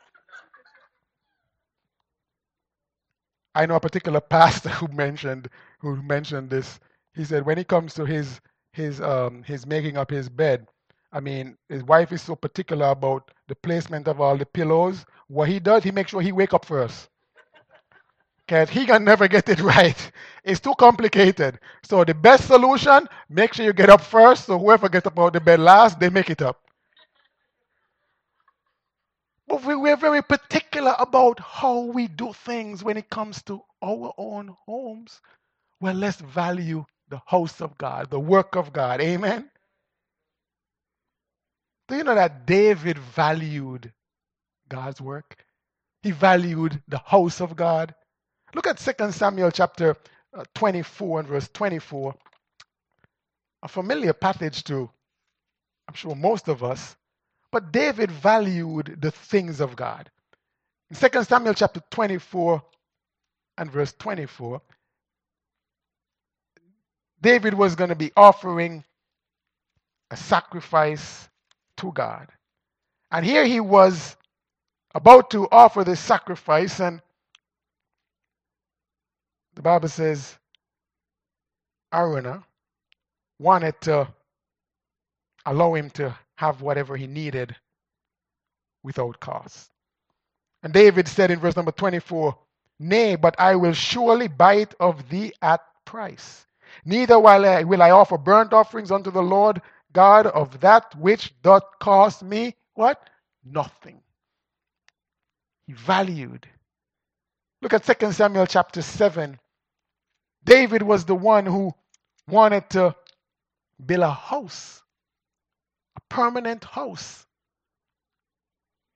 I 3.54 3.66
know 3.66 3.76
a 3.76 3.80
particular 3.80 4.22
pastor 4.22 4.70
who 4.70 4.88
mentioned 4.88 5.50
who 5.80 6.02
mentioned 6.02 6.50
this. 6.50 6.80
He 7.14 7.24
said 7.24 7.46
when 7.46 7.58
it 7.58 7.68
comes 7.68 7.94
to 7.96 8.06
his 8.06 8.40
his 8.72 9.02
um 9.02 9.44
his 9.44 9.66
making 9.66 9.98
up 9.98 10.10
his 10.10 10.30
bed, 10.30 10.68
I 11.12 11.20
mean 11.20 11.58
his 11.68 11.84
wife 11.84 12.12
is 12.12 12.22
so 12.22 12.36
particular 12.36 12.88
about 12.88 13.32
the 13.48 13.56
placement 13.56 14.08
of 14.08 14.22
all 14.22 14.38
the 14.38 14.46
pillows. 14.46 15.06
What 15.28 15.50
he 15.50 15.60
does, 15.60 15.84
he 15.84 15.92
makes 15.92 16.12
sure 16.12 16.22
he 16.22 16.32
wake 16.32 16.54
up 16.54 16.66
first. 16.66 17.10
Cause 18.48 18.70
he 18.70 18.86
can 18.86 19.04
never 19.04 19.28
get 19.28 19.48
it 19.50 19.60
right. 19.76 20.12
It's 20.44 20.60
too 20.60 20.74
complicated. 20.78 21.60
So 21.84 22.04
the 22.04 22.14
best 22.14 22.48
solution, 22.48 23.08
make 23.30 23.54
sure 23.54 23.66
you 23.66 23.74
get 23.74 23.90
up 23.90 24.02
first. 24.02 24.46
So 24.46 24.58
whoever 24.58 24.88
gets 24.90 25.06
up 25.06 25.18
out 25.18 25.28
of 25.28 25.34
the 25.34 25.40
bed 25.42 25.60
last, 25.60 26.00
they 26.00 26.10
make 26.10 26.30
it 26.30 26.42
up. 26.42 26.63
But 29.46 29.64
we, 29.64 29.76
we're 29.76 29.96
very 29.96 30.22
particular 30.22 30.94
about 30.98 31.40
how 31.40 31.80
we 31.80 32.08
do 32.08 32.32
things 32.32 32.82
when 32.82 32.96
it 32.96 33.10
comes 33.10 33.42
to 33.44 33.62
our 33.82 34.12
own 34.16 34.56
homes. 34.66 35.20
Well, 35.80 35.94
let's 35.94 36.20
value 36.20 36.84
the 37.08 37.20
house 37.26 37.60
of 37.60 37.76
God, 37.76 38.10
the 38.10 38.20
work 38.20 38.56
of 38.56 38.72
God. 38.72 39.00
Amen. 39.00 39.50
Do 41.88 41.96
you 41.96 42.04
know 42.04 42.14
that 42.14 42.46
David 42.46 42.98
valued 42.98 43.92
God's 44.68 45.00
work? 45.00 45.44
He 46.02 46.10
valued 46.10 46.82
the 46.88 46.98
house 46.98 47.40
of 47.40 47.56
God. 47.56 47.94
Look 48.54 48.66
at 48.66 48.78
2 48.78 49.12
Samuel 49.12 49.50
chapter 49.50 49.96
uh, 50.36 50.44
24 50.54 51.20
and 51.20 51.28
verse 51.28 51.48
24. 51.52 52.14
A 53.62 53.68
familiar 53.68 54.12
passage 54.12 54.64
to, 54.64 54.90
I'm 55.88 55.94
sure, 55.94 56.14
most 56.14 56.48
of 56.48 56.64
us. 56.64 56.96
But 57.54 57.70
David 57.70 58.10
valued 58.10 58.98
the 59.00 59.12
things 59.12 59.60
of 59.60 59.76
God. 59.76 60.10
In 60.90 60.96
2 60.96 61.22
Samuel 61.22 61.54
chapter 61.54 61.80
24 61.88 62.60
and 63.58 63.70
verse 63.70 63.92
24, 63.92 64.60
David 67.20 67.54
was 67.54 67.76
going 67.76 67.90
to 67.90 67.94
be 67.94 68.10
offering 68.16 68.82
a 70.10 70.16
sacrifice 70.16 71.28
to 71.76 71.92
God. 71.92 72.26
And 73.12 73.24
here 73.24 73.46
he 73.46 73.60
was 73.60 74.16
about 74.92 75.30
to 75.30 75.46
offer 75.52 75.84
this 75.84 76.00
sacrifice, 76.00 76.80
and 76.80 77.00
the 79.54 79.62
Bible 79.62 79.88
says 79.88 80.36
Araunah 81.92 82.42
wanted 83.38 83.80
to 83.82 84.08
allow 85.46 85.74
him 85.74 85.90
to 85.90 86.18
have 86.36 86.62
whatever 86.62 86.96
he 86.96 87.06
needed 87.06 87.54
without 88.82 89.20
cost. 89.20 89.70
And 90.62 90.72
David 90.72 91.08
said 91.08 91.30
in 91.30 91.40
verse 91.40 91.56
number 91.56 91.72
24, 91.72 92.36
Nay, 92.80 93.16
but 93.16 93.38
I 93.38 93.56
will 93.56 93.72
surely 93.74 94.28
buy 94.28 94.54
it 94.54 94.74
of 94.80 95.08
thee 95.08 95.32
at 95.42 95.60
price. 95.84 96.46
Neither 96.84 97.18
will 97.18 97.44
I, 97.44 97.62
will 97.64 97.82
I 97.82 97.90
offer 97.90 98.18
burnt 98.18 98.52
offerings 98.52 98.90
unto 98.90 99.10
the 99.10 99.22
Lord 99.22 99.62
God 99.92 100.26
of 100.26 100.60
that 100.60 100.94
which 100.96 101.32
doth 101.42 101.64
cost 101.80 102.22
me 102.22 102.56
what? 102.74 103.08
Nothing. 103.44 104.00
He 105.66 105.72
valued. 105.74 106.48
Look 107.62 107.72
at 107.72 107.84
2 107.84 108.12
Samuel 108.12 108.46
chapter 108.46 108.82
7. 108.82 109.38
David 110.44 110.82
was 110.82 111.04
the 111.06 111.14
one 111.14 111.46
who 111.46 111.74
wanted 112.28 112.68
to 112.70 112.94
build 113.84 114.02
a 114.02 114.10
house, 114.12 114.82
permanent 116.14 116.62
house 116.62 117.26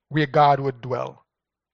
where 0.08 0.26
God 0.26 0.60
would 0.60 0.80
dwell. 0.80 1.24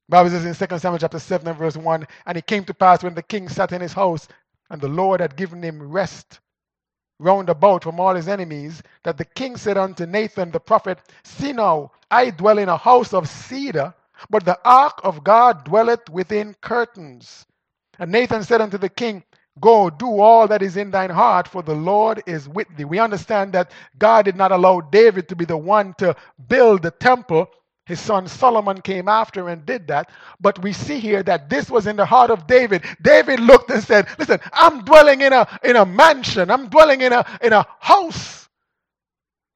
Bible 0.09 0.31
says 0.31 0.47
in 0.47 0.69
2 0.69 0.79
Samuel 0.79 0.99
chapter 0.99 1.19
7 1.19 1.47
and 1.47 1.59
verse 1.59 1.77
1 1.77 2.07
And 2.25 2.39
it 2.39 2.47
came 2.47 2.65
to 2.65 2.73
pass 2.73 3.03
when 3.03 3.15
the 3.15 3.23
king 3.23 3.51
sat 3.51 3.71
in 3.73 3.83
his 3.83 3.93
house, 3.93 4.27
and 4.71 4.81
the 4.81 4.89
Lord 4.89 5.21
had 5.21 5.37
given 5.37 5.63
him 5.63 5.83
rest 5.83 6.41
round 7.19 7.51
about 7.51 7.83
from 7.85 8.01
all 8.01 8.15
his 8.15 8.27
enemies, 8.27 8.83
that 9.03 9.19
the 9.19 9.25
king 9.25 9.57
said 9.57 9.77
unto 9.77 10.07
Nathan 10.07 10.51
the 10.51 10.61
prophet, 10.61 10.99
See 11.25 11.53
now, 11.53 11.93
I 12.11 12.31
dwell 12.31 12.59
in 12.59 12.71
a 12.71 12.79
house 12.79 13.13
of 13.13 13.29
cedar, 13.29 13.95
but 14.31 14.47
the 14.47 14.59
ark 14.65 14.99
of 15.05 15.25
God 15.25 15.65
dwelleth 15.65 16.09
within 16.09 16.55
curtains. 16.63 17.45
And 17.99 18.11
Nathan 18.11 18.43
said 18.45 18.63
unto 18.63 18.79
the 18.79 18.89
king, 18.89 19.23
Go, 19.61 19.89
do 19.89 20.21
all 20.21 20.49
that 20.49 20.63
is 20.63 20.77
in 20.77 20.91
thine 20.91 21.11
heart, 21.11 21.47
for 21.47 21.63
the 21.63 21.75
Lord 21.75 22.23
is 22.27 22.49
with 22.49 22.67
thee. 22.77 22.85
We 22.85 22.99
understand 22.99 23.53
that 23.53 23.71
God 23.99 24.25
did 24.25 24.37
not 24.37 24.51
allow 24.53 24.81
David 24.81 25.29
to 25.29 25.37
be 25.37 25.45
the 25.45 25.57
one 25.57 25.95
to 25.99 26.17
build 26.49 26.83
the 26.83 26.91
temple, 26.91 27.49
his 27.87 28.01
son 28.01 28.27
Solomon 28.29 28.81
came 28.81 29.09
after 29.09 29.49
and 29.49 29.67
did 29.67 29.89
that. 29.89 30.11
But 30.41 30.63
we 30.63 30.73
see 30.73 30.99
here 30.99 31.23
that 31.25 31.51
this 31.51 31.71
was 31.71 31.87
in 31.87 31.97
the 31.97 32.07
heart 32.07 32.31
of 32.31 32.47
David. 32.47 32.83
David 33.03 33.41
looked 33.41 33.71
and 33.71 33.83
said, 33.83 34.09
Listen, 34.19 34.41
I'm 34.53 34.85
dwelling 34.85 35.21
in 35.21 35.33
a, 35.33 35.47
in 35.63 35.77
a 35.77 35.85
mansion, 35.85 36.51
I'm 36.51 36.69
dwelling 36.69 37.03
in 37.03 37.13
a, 37.13 37.25
in 37.43 37.53
a 37.53 37.67
house, 37.81 38.49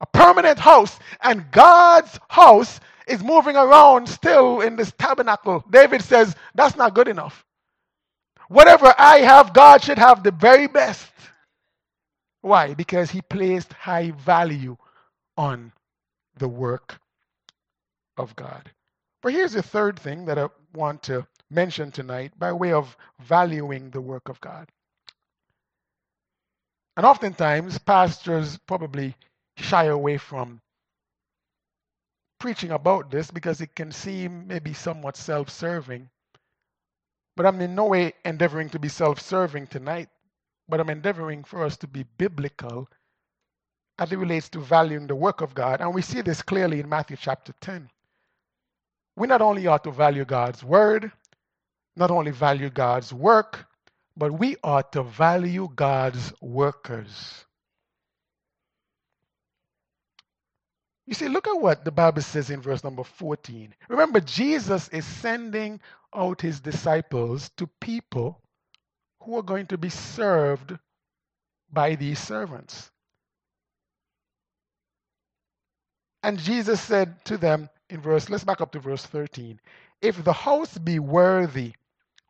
a 0.01 0.07
permanent 0.07 0.59
house. 0.59 0.99
And 1.23 1.51
God's 1.51 2.21
house 2.29 2.81
is 3.07 3.25
moving 3.25 3.57
around 3.57 4.07
still 4.09 4.61
in 4.61 4.77
this 4.77 4.93
tabernacle. 4.99 5.65
David 5.71 6.03
says, 6.03 6.37
That's 6.55 6.77
not 6.77 6.95
good 6.95 7.09
enough. 7.09 7.47
Whatever 8.49 8.95
I 8.99 9.19
have, 9.19 9.53
God 9.53 9.83
should 9.83 9.99
have 9.99 10.23
the 10.23 10.31
very 10.31 10.67
best. 10.67 11.11
Why? 12.41 12.75
Because 12.75 13.11
he 13.11 13.23
placed 13.23 13.73
high 13.73 14.11
value 14.13 14.77
on 15.37 15.73
the 16.39 16.49
work 16.49 16.99
of 18.17 18.35
God. 18.37 18.71
But 19.23 19.33
here's 19.33 19.53
the 19.53 19.63
third 19.63 19.99
thing 19.99 20.25
that 20.27 20.39
I 20.39 20.49
want 20.75 21.03
to 21.05 21.27
mention 21.51 21.91
tonight 21.91 22.33
by 22.39 22.53
way 22.53 22.73
of 22.73 22.97
valuing 23.21 23.91
the 23.91 24.01
work 24.01 24.29
of 24.29 24.41
God. 24.41 24.69
And 26.97 27.07
oftentimes, 27.07 27.79
pastors 27.79 28.59
probably 28.67 29.15
shy 29.57 29.85
away 29.85 30.19
from 30.19 30.61
preaching 32.39 32.71
about 32.73 33.11
this 33.11 33.31
because 33.31 33.61
it 33.61 33.75
can 33.75 33.93
seem 33.93 34.47
maybe 34.47 34.73
somewhat 34.73 35.17
self 35.17 35.51
serving. 35.51 36.09
But 37.39 37.47
I'm 37.47 37.61
in 37.61 37.77
no 37.77 37.85
way 37.85 38.15
endeavoring 38.25 38.69
to 38.71 38.81
be 38.81 38.89
self 38.89 39.21
serving 39.21 39.69
tonight, 39.69 40.09
but 40.69 40.81
I'm 40.81 40.91
endeavoring 40.91 41.45
for 41.45 41.65
us 41.65 41.77
to 41.77 41.87
be 41.87 42.03
biblical 42.03 42.89
as 43.97 44.11
it 44.11 44.19
relates 44.19 44.49
to 44.49 44.59
valuing 44.59 45.07
the 45.07 45.15
work 45.15 45.41
of 45.41 45.55
God. 45.55 45.81
And 45.81 45.95
we 45.95 46.03
see 46.03 46.21
this 46.21 46.43
clearly 46.43 46.81
in 46.81 46.89
Matthew 46.89 47.17
chapter 47.17 47.55
10 47.61 47.91
we 49.15 49.29
not 49.29 49.41
only 49.41 49.69
ought 49.69 49.85
to 49.85 49.93
value 49.93 50.25
God's 50.25 50.65
word, 50.65 51.13
not 51.95 52.11
only 52.11 52.33
value 52.33 52.71
God's 52.71 53.13
work, 53.13 53.67
but 54.17 54.33
we 54.33 54.57
ought 54.65 54.91
to 54.95 55.05
value 55.05 55.69
God's 55.77 56.33
workers. 56.41 57.45
You 61.07 61.15
see, 61.15 61.29
look 61.29 61.47
at 61.47 61.61
what 61.61 61.85
the 61.85 61.91
Bible 61.91 62.21
says 62.21 62.51
in 62.51 62.61
verse 62.61 62.85
number 62.85 63.03
14. 63.03 63.75
Remember, 63.89 64.21
Jesus 64.21 64.89
is 64.89 65.07
sending 65.07 65.81
out 66.15 66.41
his 66.41 66.61
disciples 66.61 67.51
to 67.57 67.69
people 67.81 68.41
who 69.23 69.37
are 69.37 69.43
going 69.43 69.67
to 69.67 69.79
be 69.79 69.89
served 69.89 70.77
by 71.73 71.95
these 71.95 72.19
servants. 72.19 72.91
And 76.23 76.39
Jesus 76.39 76.81
said 76.81 77.25
to 77.27 77.37
them, 77.37 77.69
in 77.91 78.01
verse, 78.01 78.29
let's 78.29 78.45
back 78.45 78.61
up 78.61 78.73
to 78.73 78.81
verse 78.81 79.05
13. 79.07 79.61
If 80.03 80.23
the 80.25 80.33
house 80.33 80.77
be 80.79 80.99
worthy, 80.99 81.73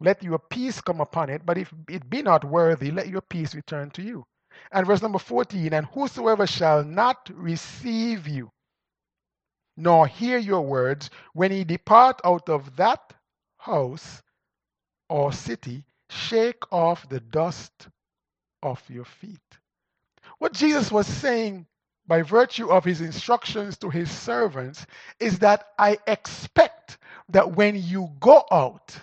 let 0.00 0.22
your 0.22 0.38
peace 0.38 0.80
come 0.80 1.00
upon 1.00 1.30
it, 1.30 1.44
but 1.44 1.58
if 1.58 1.72
it 1.88 2.08
be 2.08 2.22
not 2.22 2.44
worthy, 2.44 2.90
let 2.90 3.08
your 3.08 3.22
peace 3.22 3.54
return 3.54 3.90
to 3.90 4.02
you. 4.02 4.24
And 4.72 4.86
verse 4.86 5.02
number 5.02 5.18
14, 5.18 5.72
and 5.72 5.86
whosoever 5.86 6.46
shall 6.46 6.84
not 6.84 7.30
receive 7.34 8.28
you, 8.28 8.50
nor 9.76 10.06
hear 10.06 10.38
your 10.38 10.62
words, 10.62 11.10
when 11.32 11.50
he 11.50 11.64
depart 11.64 12.20
out 12.24 12.48
of 12.48 12.76
that 12.76 13.14
house 13.58 14.22
or 15.08 15.32
city, 15.32 15.84
shake 16.10 16.72
off 16.72 17.08
the 17.08 17.20
dust 17.20 17.88
off 18.62 18.82
your 18.88 19.04
feet. 19.04 19.38
What 20.38 20.52
Jesus 20.52 20.90
was 20.90 21.06
saying 21.06 21.66
by 22.06 22.22
virtue 22.22 22.70
of 22.70 22.84
his 22.84 23.00
instructions 23.00 23.76
to 23.78 23.90
his 23.90 24.10
servants 24.10 24.86
is 25.20 25.40
that 25.40 25.68
I 25.78 25.98
expect 26.06 26.98
that 27.28 27.54
when 27.56 27.76
you 27.76 28.10
go 28.20 28.44
out, 28.50 28.96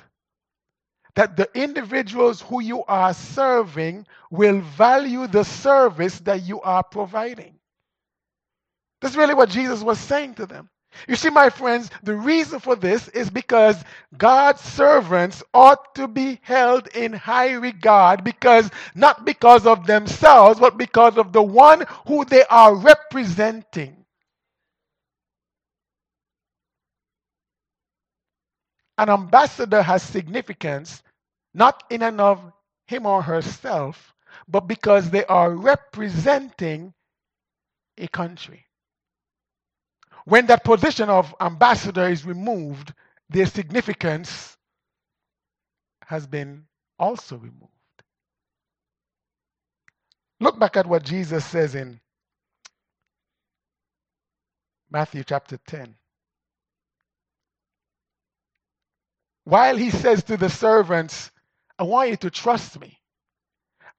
that 1.15 1.37
the 1.37 1.49
individuals 1.53 2.41
who 2.41 2.61
you 2.61 2.83
are 2.85 3.13
serving 3.13 4.05
will 4.29 4.59
value 4.59 5.27
the 5.27 5.45
service 5.45 6.19
that 6.21 6.43
you 6.43 6.61
are 6.61 6.83
providing. 6.83 7.55
That's 9.01 9.15
really 9.15 9.33
what 9.33 9.49
Jesus 9.49 9.81
was 9.81 9.99
saying 9.99 10.35
to 10.35 10.45
them. 10.45 10.69
You 11.07 11.15
see, 11.15 11.29
my 11.29 11.49
friends, 11.49 11.89
the 12.03 12.15
reason 12.15 12.59
for 12.59 12.75
this 12.75 13.07
is 13.09 13.29
because 13.29 13.83
God's 14.17 14.61
servants 14.61 15.43
ought 15.53 15.95
to 15.95 16.07
be 16.07 16.39
held 16.43 16.87
in 16.95 17.13
high 17.13 17.53
regard 17.53 18.23
because 18.23 18.69
not 18.95 19.25
because 19.25 19.65
of 19.67 19.87
themselves, 19.87 20.59
but 20.59 20.77
because 20.77 21.17
of 21.17 21.33
the 21.33 21.43
one 21.43 21.85
who 22.07 22.25
they 22.25 22.45
are 22.45 22.75
representing. 22.75 24.05
An 28.97 29.09
ambassador 29.09 29.81
has 29.83 30.03
significance 30.03 31.03
not 31.53 31.83
in 31.91 32.03
and 32.03 32.21
of 32.21 32.41
him 32.87 33.05
or 33.05 33.21
herself, 33.21 34.13
but 34.47 34.61
because 34.61 35.09
they 35.11 35.25
are 35.25 35.51
representing 35.51 36.93
a 37.97 38.07
country. 38.09 38.64
When 40.25 40.47
that 40.47 40.63
position 40.63 41.09
of 41.09 41.33
ambassador 41.39 42.07
is 42.09 42.25
removed, 42.25 42.93
their 43.29 43.45
significance 43.45 44.57
has 46.05 46.27
been 46.27 46.65
also 46.99 47.37
removed. 47.37 47.71
Look 50.39 50.59
back 50.59 50.77
at 50.77 50.87
what 50.87 51.03
Jesus 51.03 51.45
says 51.45 51.75
in 51.75 51.99
Matthew 54.91 55.23
chapter 55.23 55.57
10. 55.67 55.95
while 59.45 59.77
he 59.77 59.91
says 59.91 60.23
to 60.23 60.37
the 60.37 60.49
servants, 60.49 61.31
I 61.79 61.83
want 61.83 62.09
you 62.09 62.15
to 62.17 62.29
trust 62.29 62.79
me. 62.79 62.99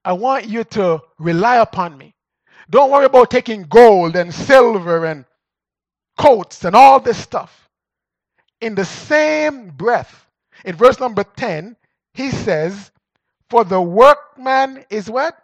I 0.05 0.13
want 0.13 0.45
you 0.45 0.63
to 0.65 1.01
rely 1.17 1.57
upon 1.57 1.97
me. 1.97 2.13
Don't 2.69 2.91
worry 2.91 3.05
about 3.05 3.31
taking 3.31 3.63
gold 3.63 4.15
and 4.15 4.33
silver 4.33 5.05
and 5.05 5.25
coats 6.17 6.65
and 6.65 6.75
all 6.75 6.99
this 6.99 7.17
stuff. 7.17 7.69
In 8.59 8.75
the 8.75 8.85
same 8.85 9.69
breath, 9.69 10.25
in 10.65 10.75
verse 10.75 10.99
number 10.99 11.23
10, 11.23 11.75
he 12.13 12.31
says, 12.31 12.91
For 13.49 13.63
the 13.63 13.81
workman 13.81 14.83
is 14.89 15.09
what? 15.09 15.37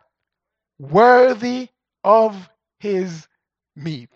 Worthy 0.80 1.70
of 2.04 2.50
his 2.80 3.28
meat. 3.76 4.10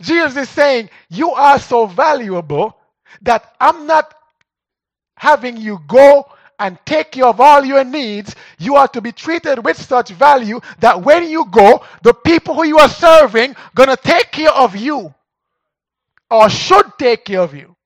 Jesus 0.00 0.36
is 0.36 0.48
saying, 0.48 0.90
You 1.10 1.32
are 1.32 1.58
so 1.58 1.86
valuable 1.86 2.76
that 3.22 3.54
I'm 3.60 3.86
not 3.86 4.14
having 5.16 5.56
you 5.56 5.78
go 5.86 6.26
and 6.58 6.78
take 6.86 7.12
care 7.12 7.26
of 7.26 7.40
all 7.40 7.64
your 7.64 7.84
needs, 7.84 8.34
you 8.58 8.76
are 8.76 8.88
to 8.88 9.00
be 9.00 9.12
treated 9.12 9.64
with 9.64 9.80
such 9.80 10.10
value 10.10 10.60
that 10.78 11.02
when 11.02 11.28
you 11.28 11.44
go, 11.46 11.84
the 12.02 12.14
people 12.14 12.54
who 12.54 12.64
you 12.64 12.78
are 12.78 12.88
serving 12.88 13.56
gonna 13.74 13.96
take 13.96 14.30
care 14.30 14.52
of 14.52 14.76
you 14.76 15.12
or 16.34 16.50
should 16.50 16.86
take 16.98 17.24
care 17.24 17.40
of 17.40 17.54
you. 17.54 17.76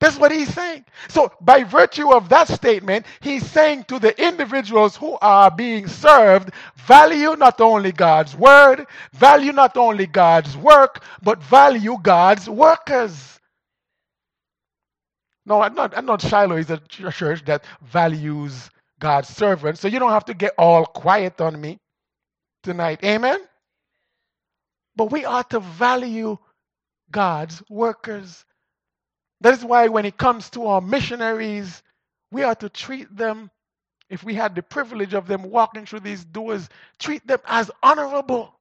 That's 0.00 0.18
what 0.18 0.32
he's 0.32 0.52
saying. 0.52 0.84
So, 1.08 1.32
by 1.40 1.62
virtue 1.62 2.12
of 2.12 2.28
that 2.28 2.48
statement, 2.48 3.06
he's 3.20 3.48
saying 3.48 3.84
to 3.84 3.98
the 3.98 4.20
individuals 4.20 4.96
who 4.96 5.16
are 5.20 5.50
being 5.50 5.86
served, 5.86 6.50
value 6.76 7.36
not 7.36 7.60
only 7.60 7.92
God's 7.92 8.36
word, 8.36 8.86
value 9.12 9.52
not 9.52 9.76
only 9.76 10.06
God's 10.06 10.56
work, 10.56 11.04
but 11.22 11.42
value 11.42 11.96
God's 12.02 12.48
workers. 12.48 13.40
No, 15.46 15.62
I'm 15.62 15.74
not, 15.74 15.96
I'm 15.96 16.06
not 16.06 16.20
Shiloh 16.20 16.56
is 16.56 16.70
a 16.70 16.78
church 16.88 17.44
that 17.46 17.64
values 17.82 18.70
God's 19.00 19.28
servants. 19.28 19.80
So 19.80 19.88
you 19.88 19.98
don't 19.98 20.10
have 20.10 20.26
to 20.26 20.34
get 20.34 20.52
all 20.58 20.84
quiet 20.84 21.40
on 21.40 21.60
me 21.60 21.78
tonight. 22.62 23.04
Amen? 23.04 23.40
But 24.94 25.10
we 25.10 25.24
ought 25.24 25.50
to 25.50 25.60
value 25.60 26.38
God's 27.10 27.62
workers. 27.68 28.44
That 29.40 29.54
is 29.54 29.64
why 29.64 29.88
when 29.88 30.04
it 30.04 30.16
comes 30.16 30.50
to 30.50 30.66
our 30.66 30.80
missionaries, 30.80 31.82
we 32.30 32.42
are 32.42 32.54
to 32.56 32.68
treat 32.68 33.14
them, 33.16 33.50
if 34.10 34.24
we 34.24 34.34
had 34.34 34.54
the 34.54 34.62
privilege 34.62 35.14
of 35.14 35.26
them 35.26 35.44
walking 35.44 35.86
through 35.86 36.00
these 36.00 36.24
doors, 36.24 36.68
treat 36.98 37.26
them 37.26 37.40
as 37.46 37.70
honorable. 37.82 38.54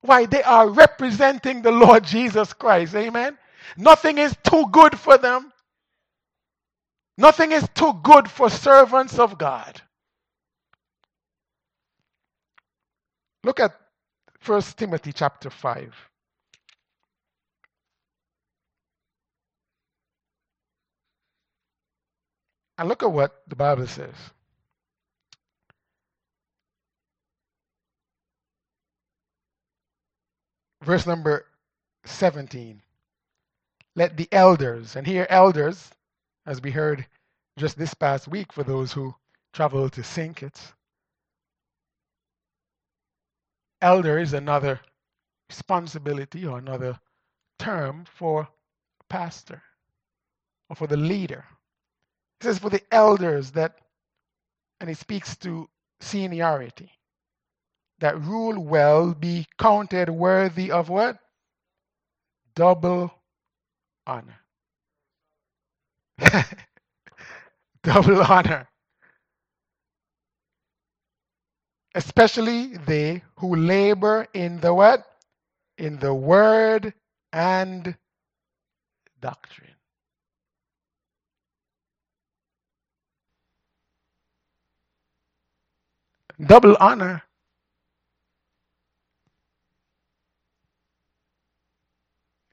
Why? 0.00 0.26
They 0.26 0.42
are 0.42 0.68
representing 0.68 1.62
the 1.62 1.72
Lord 1.72 2.04
Jesus 2.04 2.52
Christ. 2.52 2.94
Amen? 2.94 3.38
Nothing 3.76 4.18
is 4.18 4.36
too 4.44 4.66
good 4.70 4.98
for 4.98 5.18
them. 5.18 5.50
Nothing 7.16 7.52
is 7.52 7.66
too 7.74 7.94
good 8.02 8.30
for 8.30 8.50
servants 8.50 9.18
of 9.18 9.38
God. 9.38 9.80
Look 13.44 13.60
at 13.60 13.72
1 14.44 14.62
Timothy 14.76 15.12
chapter 15.12 15.50
5. 15.50 15.94
And 22.78 22.88
look 22.88 23.02
at 23.02 23.12
what 23.12 23.42
the 23.48 23.56
Bible 23.56 23.86
says. 23.86 24.14
Verse 30.82 31.06
number 31.06 31.46
17 32.04 32.82
let 33.96 34.16
the 34.16 34.28
elders, 34.32 34.96
and 34.96 35.06
here 35.06 35.26
elders, 35.30 35.90
as 36.46 36.60
we 36.60 36.70
heard 36.70 37.06
just 37.56 37.78
this 37.78 37.94
past 37.94 38.26
week 38.26 38.52
for 38.52 38.64
those 38.64 38.92
who 38.92 39.14
travel 39.52 39.88
to. 39.90 40.02
Kitts, 40.34 40.72
elder 43.80 44.18
is 44.18 44.32
another 44.32 44.80
responsibility 45.48 46.44
or 46.44 46.58
another 46.58 46.98
term 47.58 48.04
for 48.04 48.48
pastor 49.08 49.62
or 50.68 50.76
for 50.76 50.88
the 50.88 50.96
leader. 50.96 51.44
Says 52.44 52.58
for 52.58 52.68
the 52.68 52.82
elders 52.92 53.52
that, 53.52 53.78
and 54.78 54.90
it 54.90 54.98
speaks 54.98 55.34
to 55.38 55.66
seniority, 56.02 56.92
that 58.00 58.20
rule 58.20 58.62
well 58.62 59.14
be 59.14 59.46
counted 59.58 60.10
worthy 60.10 60.70
of 60.70 60.90
what? 60.90 61.16
Double 62.54 63.10
honor. 64.06 64.40
Double 67.82 68.20
honor. 68.22 68.68
Especially 71.94 72.76
they 72.76 73.22
who 73.38 73.56
labor 73.56 74.26
in 74.34 74.60
the 74.60 74.74
what? 74.74 75.02
In 75.78 75.98
the 75.98 76.12
word 76.12 76.92
and 77.32 77.96
doctrine. 79.22 79.70
Double 86.40 86.76
honor. 86.80 87.22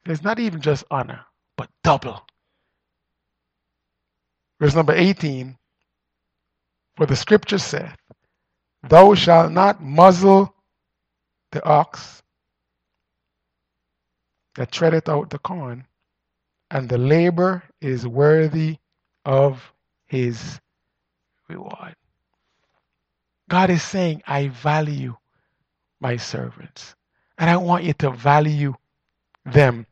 It's 0.05 0.23
not 0.23 0.39
even 0.39 0.61
just 0.61 0.83
honor 0.91 1.25
but 1.57 1.69
double. 1.83 2.21
Verse 4.59 4.75
number 4.75 4.93
18 4.93 5.57
For 6.95 7.05
the 7.05 7.15
scripture 7.15 7.57
saith, 7.57 7.95
Thou 8.87 9.13
shalt 9.15 9.51
not 9.51 9.81
muzzle 9.81 10.53
the 11.51 11.63
ox 11.63 12.23
that 14.55 14.71
treadeth 14.71 15.07
out 15.09 15.29
the 15.29 15.39
corn, 15.39 15.85
and 16.69 16.89
the 16.89 16.97
labor 16.97 17.63
is 17.79 18.07
worthy 18.07 18.77
of 19.25 19.73
his 20.07 20.59
reward. 21.47 21.95
God 23.51 23.69
is 23.69 23.83
saying, 23.83 24.23
I 24.25 24.47
value 24.47 25.17
my 25.99 26.15
servants, 26.15 26.95
and 27.37 27.49
I 27.49 27.57
want 27.57 27.83
you 27.83 27.91
to 27.95 28.09
value 28.09 28.75
them 29.45 29.85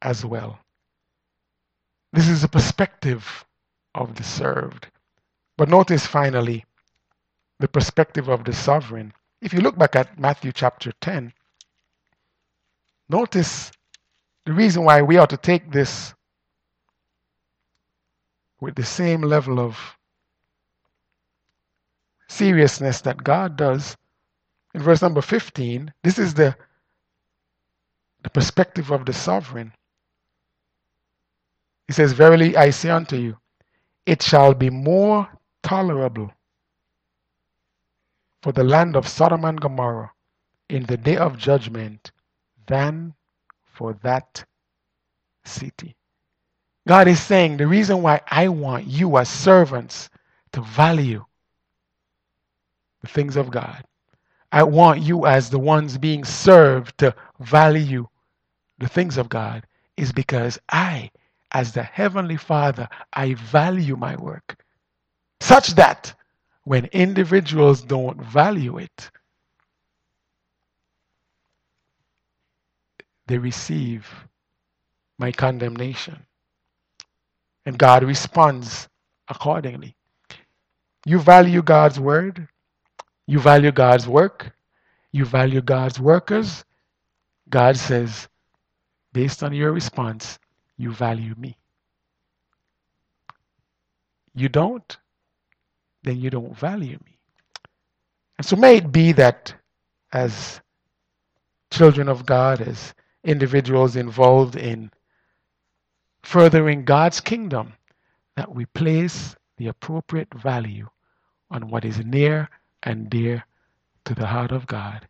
as 0.00 0.24
well. 0.24 0.60
This 2.12 2.28
is 2.28 2.44
a 2.44 2.48
perspective 2.48 3.44
of 3.92 4.14
the 4.14 4.22
served. 4.22 4.86
But 5.56 5.68
notice 5.68 6.06
finally 6.06 6.64
the 7.58 7.66
perspective 7.66 8.28
of 8.28 8.44
the 8.44 8.52
sovereign. 8.52 9.12
If 9.42 9.52
you 9.52 9.60
look 9.60 9.76
back 9.76 9.96
at 9.96 10.16
Matthew 10.16 10.52
chapter 10.52 10.92
10, 11.00 11.32
notice 13.08 13.72
the 14.46 14.52
reason 14.52 14.84
why 14.84 15.02
we 15.02 15.18
ought 15.18 15.30
to 15.30 15.36
take 15.36 15.72
this 15.72 16.14
with 18.60 18.76
the 18.76 18.84
same 18.84 19.22
level 19.22 19.58
of 19.58 19.97
seriousness 22.28 23.00
that 23.02 23.24
God 23.24 23.56
does. 23.56 23.96
In 24.74 24.82
verse 24.82 25.02
number 25.02 25.22
15, 25.22 25.92
this 26.04 26.18
is 26.18 26.34
the, 26.34 26.56
the 28.22 28.30
perspective 28.30 28.90
of 28.90 29.06
the 29.06 29.12
sovereign. 29.12 29.72
He 31.86 31.94
says, 31.94 32.12
Verily 32.12 32.56
I 32.56 32.70
say 32.70 32.90
unto 32.90 33.16
you, 33.16 33.38
it 34.06 34.22
shall 34.22 34.54
be 34.54 34.70
more 34.70 35.28
tolerable 35.62 36.32
for 38.42 38.52
the 38.52 38.64
land 38.64 38.96
of 38.96 39.08
Sodom 39.08 39.44
and 39.44 39.60
Gomorrah 39.60 40.12
in 40.68 40.84
the 40.84 40.96
day 40.96 41.16
of 41.16 41.38
judgment 41.38 42.12
than 42.66 43.14
for 43.64 43.94
that 44.02 44.44
city. 45.44 45.96
God 46.86 47.08
is 47.08 47.20
saying 47.20 47.56
the 47.56 47.66
reason 47.66 48.02
why 48.02 48.20
I 48.28 48.48
want 48.48 48.86
you 48.86 49.18
as 49.18 49.28
servants 49.28 50.10
to 50.52 50.62
value 50.62 51.24
the 53.02 53.08
things 53.08 53.36
of 53.36 53.50
God. 53.50 53.84
I 54.52 54.62
want 54.62 55.02
you 55.02 55.26
as 55.26 55.50
the 55.50 55.58
ones 55.58 55.98
being 55.98 56.24
served 56.24 56.98
to 56.98 57.14
value 57.40 58.06
the 58.78 58.88
things 58.88 59.18
of 59.18 59.28
God 59.28 59.66
is 59.96 60.12
because 60.12 60.58
I 60.70 61.10
as 61.52 61.72
the 61.72 61.82
Heavenly 61.82 62.36
Father, 62.36 62.88
I 63.12 63.34
value 63.34 63.96
my 63.96 64.16
work 64.16 64.56
such 65.40 65.68
that 65.74 66.14
when 66.64 66.86
individuals 66.86 67.82
don't 67.82 68.20
value 68.20 68.78
it, 68.78 69.10
they 73.26 73.38
receive 73.38 74.08
my 75.18 75.32
condemnation. 75.32 76.26
And 77.66 77.78
God 77.78 78.04
responds 78.04 78.88
accordingly. 79.28 79.96
You 81.06 81.18
value 81.18 81.62
God's 81.62 82.00
word, 82.00 82.48
you 83.28 83.38
value 83.38 83.70
God's 83.70 84.08
work, 84.08 84.52
you 85.12 85.24
value 85.24 85.60
God's 85.60 86.00
workers. 86.00 86.64
God 87.48 87.76
says, 87.76 88.28
based 89.12 89.44
on 89.44 89.52
your 89.52 89.70
response, 89.70 90.40
you 90.76 90.90
value 90.92 91.34
me. 91.38 91.56
you 94.38 94.48
don't, 94.48 94.96
then 96.02 96.20
you 96.20 96.30
don't 96.30 96.56
value 96.56 96.98
me. 97.04 97.18
And 98.38 98.46
so 98.46 98.56
may 98.56 98.76
it 98.76 98.92
be 98.92 99.12
that 99.12 99.54
as 100.12 100.60
children 101.70 102.08
of 102.08 102.24
God, 102.24 102.60
as 102.60 102.94
individuals 103.24 103.96
involved 103.96 104.56
in 104.56 104.90
furthering 106.22 106.84
God's 106.84 107.20
kingdom, 107.20 107.74
that 108.36 108.54
we 108.54 108.64
place 108.66 109.34
the 109.56 109.66
appropriate 109.66 110.32
value 110.32 110.88
on 111.50 111.68
what 111.68 111.84
is 111.84 111.98
near 112.04 112.48
and 112.82 113.10
dear 113.10 113.44
to 114.04 114.14
the 114.14 114.26
heart 114.26 114.52
of 114.52 114.66
God. 114.66 115.06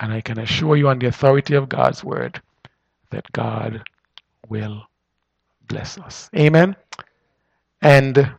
And 0.00 0.12
I 0.12 0.20
can 0.20 0.38
assure 0.38 0.76
you, 0.76 0.88
on 0.88 0.98
the 0.98 1.06
authority 1.06 1.54
of 1.54 1.68
God's 1.68 2.02
word, 2.02 2.40
that 3.10 3.30
God 3.32 3.82
will 4.48 4.86
bless 5.68 5.98
us. 5.98 6.30
Amen. 6.36 6.74
And 7.82 8.32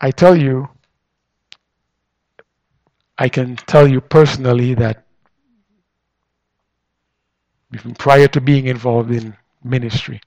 I 0.00 0.10
tell 0.10 0.36
you, 0.36 0.68
I 3.18 3.28
can 3.28 3.56
tell 3.56 3.88
you 3.88 4.00
personally 4.00 4.74
that 4.74 5.04
even 7.74 7.94
prior 7.94 8.28
to 8.28 8.40
being 8.40 8.66
involved 8.66 9.10
in 9.10 9.36
ministry, 9.64 10.20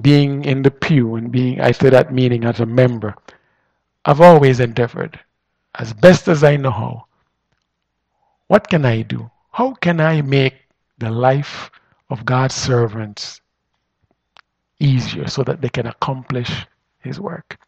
being 0.00 0.44
in 0.44 0.62
the 0.62 0.70
pew 0.70 1.16
and 1.16 1.30
being 1.30 1.60
I 1.60 1.72
say 1.72 1.90
that 1.90 2.14
meaning 2.14 2.44
as 2.44 2.60
a 2.60 2.66
member, 2.66 3.14
I've 4.04 4.20
always 4.20 4.60
endeavored, 4.60 5.18
as 5.74 5.92
best 5.92 6.28
as 6.28 6.44
I 6.44 6.56
know 6.56 6.70
how, 6.70 7.06
what 8.48 8.68
can 8.68 8.84
I 8.84 9.02
do? 9.02 9.30
How 9.50 9.72
can 9.74 10.00
I 10.00 10.20
make 10.22 10.54
the 10.98 11.10
life 11.10 11.70
of 12.10 12.24
God's 12.24 12.54
servants 12.54 13.40
easier 14.78 15.28
so 15.28 15.42
that 15.44 15.60
they 15.60 15.68
can 15.68 15.86
accomplish 15.86 16.66
His 17.00 17.18
work? 17.18 17.58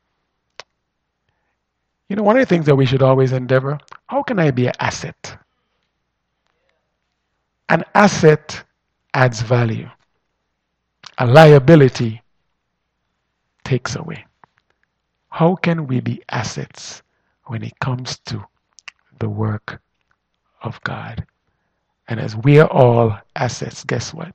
You 2.09 2.17
know, 2.17 2.23
one 2.23 2.37
of 2.37 2.43
the 2.43 2.47
things 2.47 2.67
that 2.67 2.77
we 2.77 2.87
should 2.87 3.03
always 3.03 3.33
endeavor 3.33 3.79
how 4.07 4.23
can 4.23 4.39
I 4.39 4.51
be 4.51 4.67
an 4.67 4.75
asset? 4.79 5.39
An 7.71 7.83
asset 7.95 8.63
adds 9.15 9.41
value, 9.41 9.89
a 11.17 11.27
liability 11.27 12.23
takes 13.65 13.97
away. 13.97 14.27
How 15.31 15.57
can 15.57 15.87
we 15.87 16.01
be 16.01 16.23
assets 16.29 17.03
when 17.47 17.63
it 17.63 17.79
comes 17.81 18.19
to 18.27 18.45
the 19.19 19.29
work 19.29 19.81
of 20.63 20.81
God? 20.83 21.27
And 22.09 22.21
as 22.21 22.37
we 22.37 22.59
are 22.59 22.71
all 22.71 23.19
assets, 23.37 23.85
guess 23.85 24.13
what? 24.13 24.35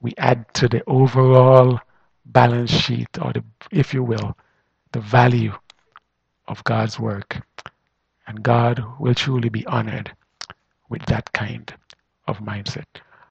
We 0.00 0.14
add 0.16 0.52
to 0.54 0.68
the 0.68 0.82
overall 0.86 1.80
balance 2.24 2.70
sheet, 2.70 3.08
or 3.20 3.32
the, 3.32 3.44
if 3.70 3.92
you 3.92 4.02
will, 4.02 4.36
the 4.92 5.00
value 5.00 5.52
of 6.46 6.62
God's 6.64 6.98
work. 6.98 7.42
And 8.26 8.42
God 8.42 8.82
will 8.98 9.14
truly 9.14 9.48
be 9.48 9.66
honored 9.66 10.12
with 10.88 11.04
that 11.06 11.32
kind 11.32 11.72
of 12.26 12.38
mindset. 12.38 12.86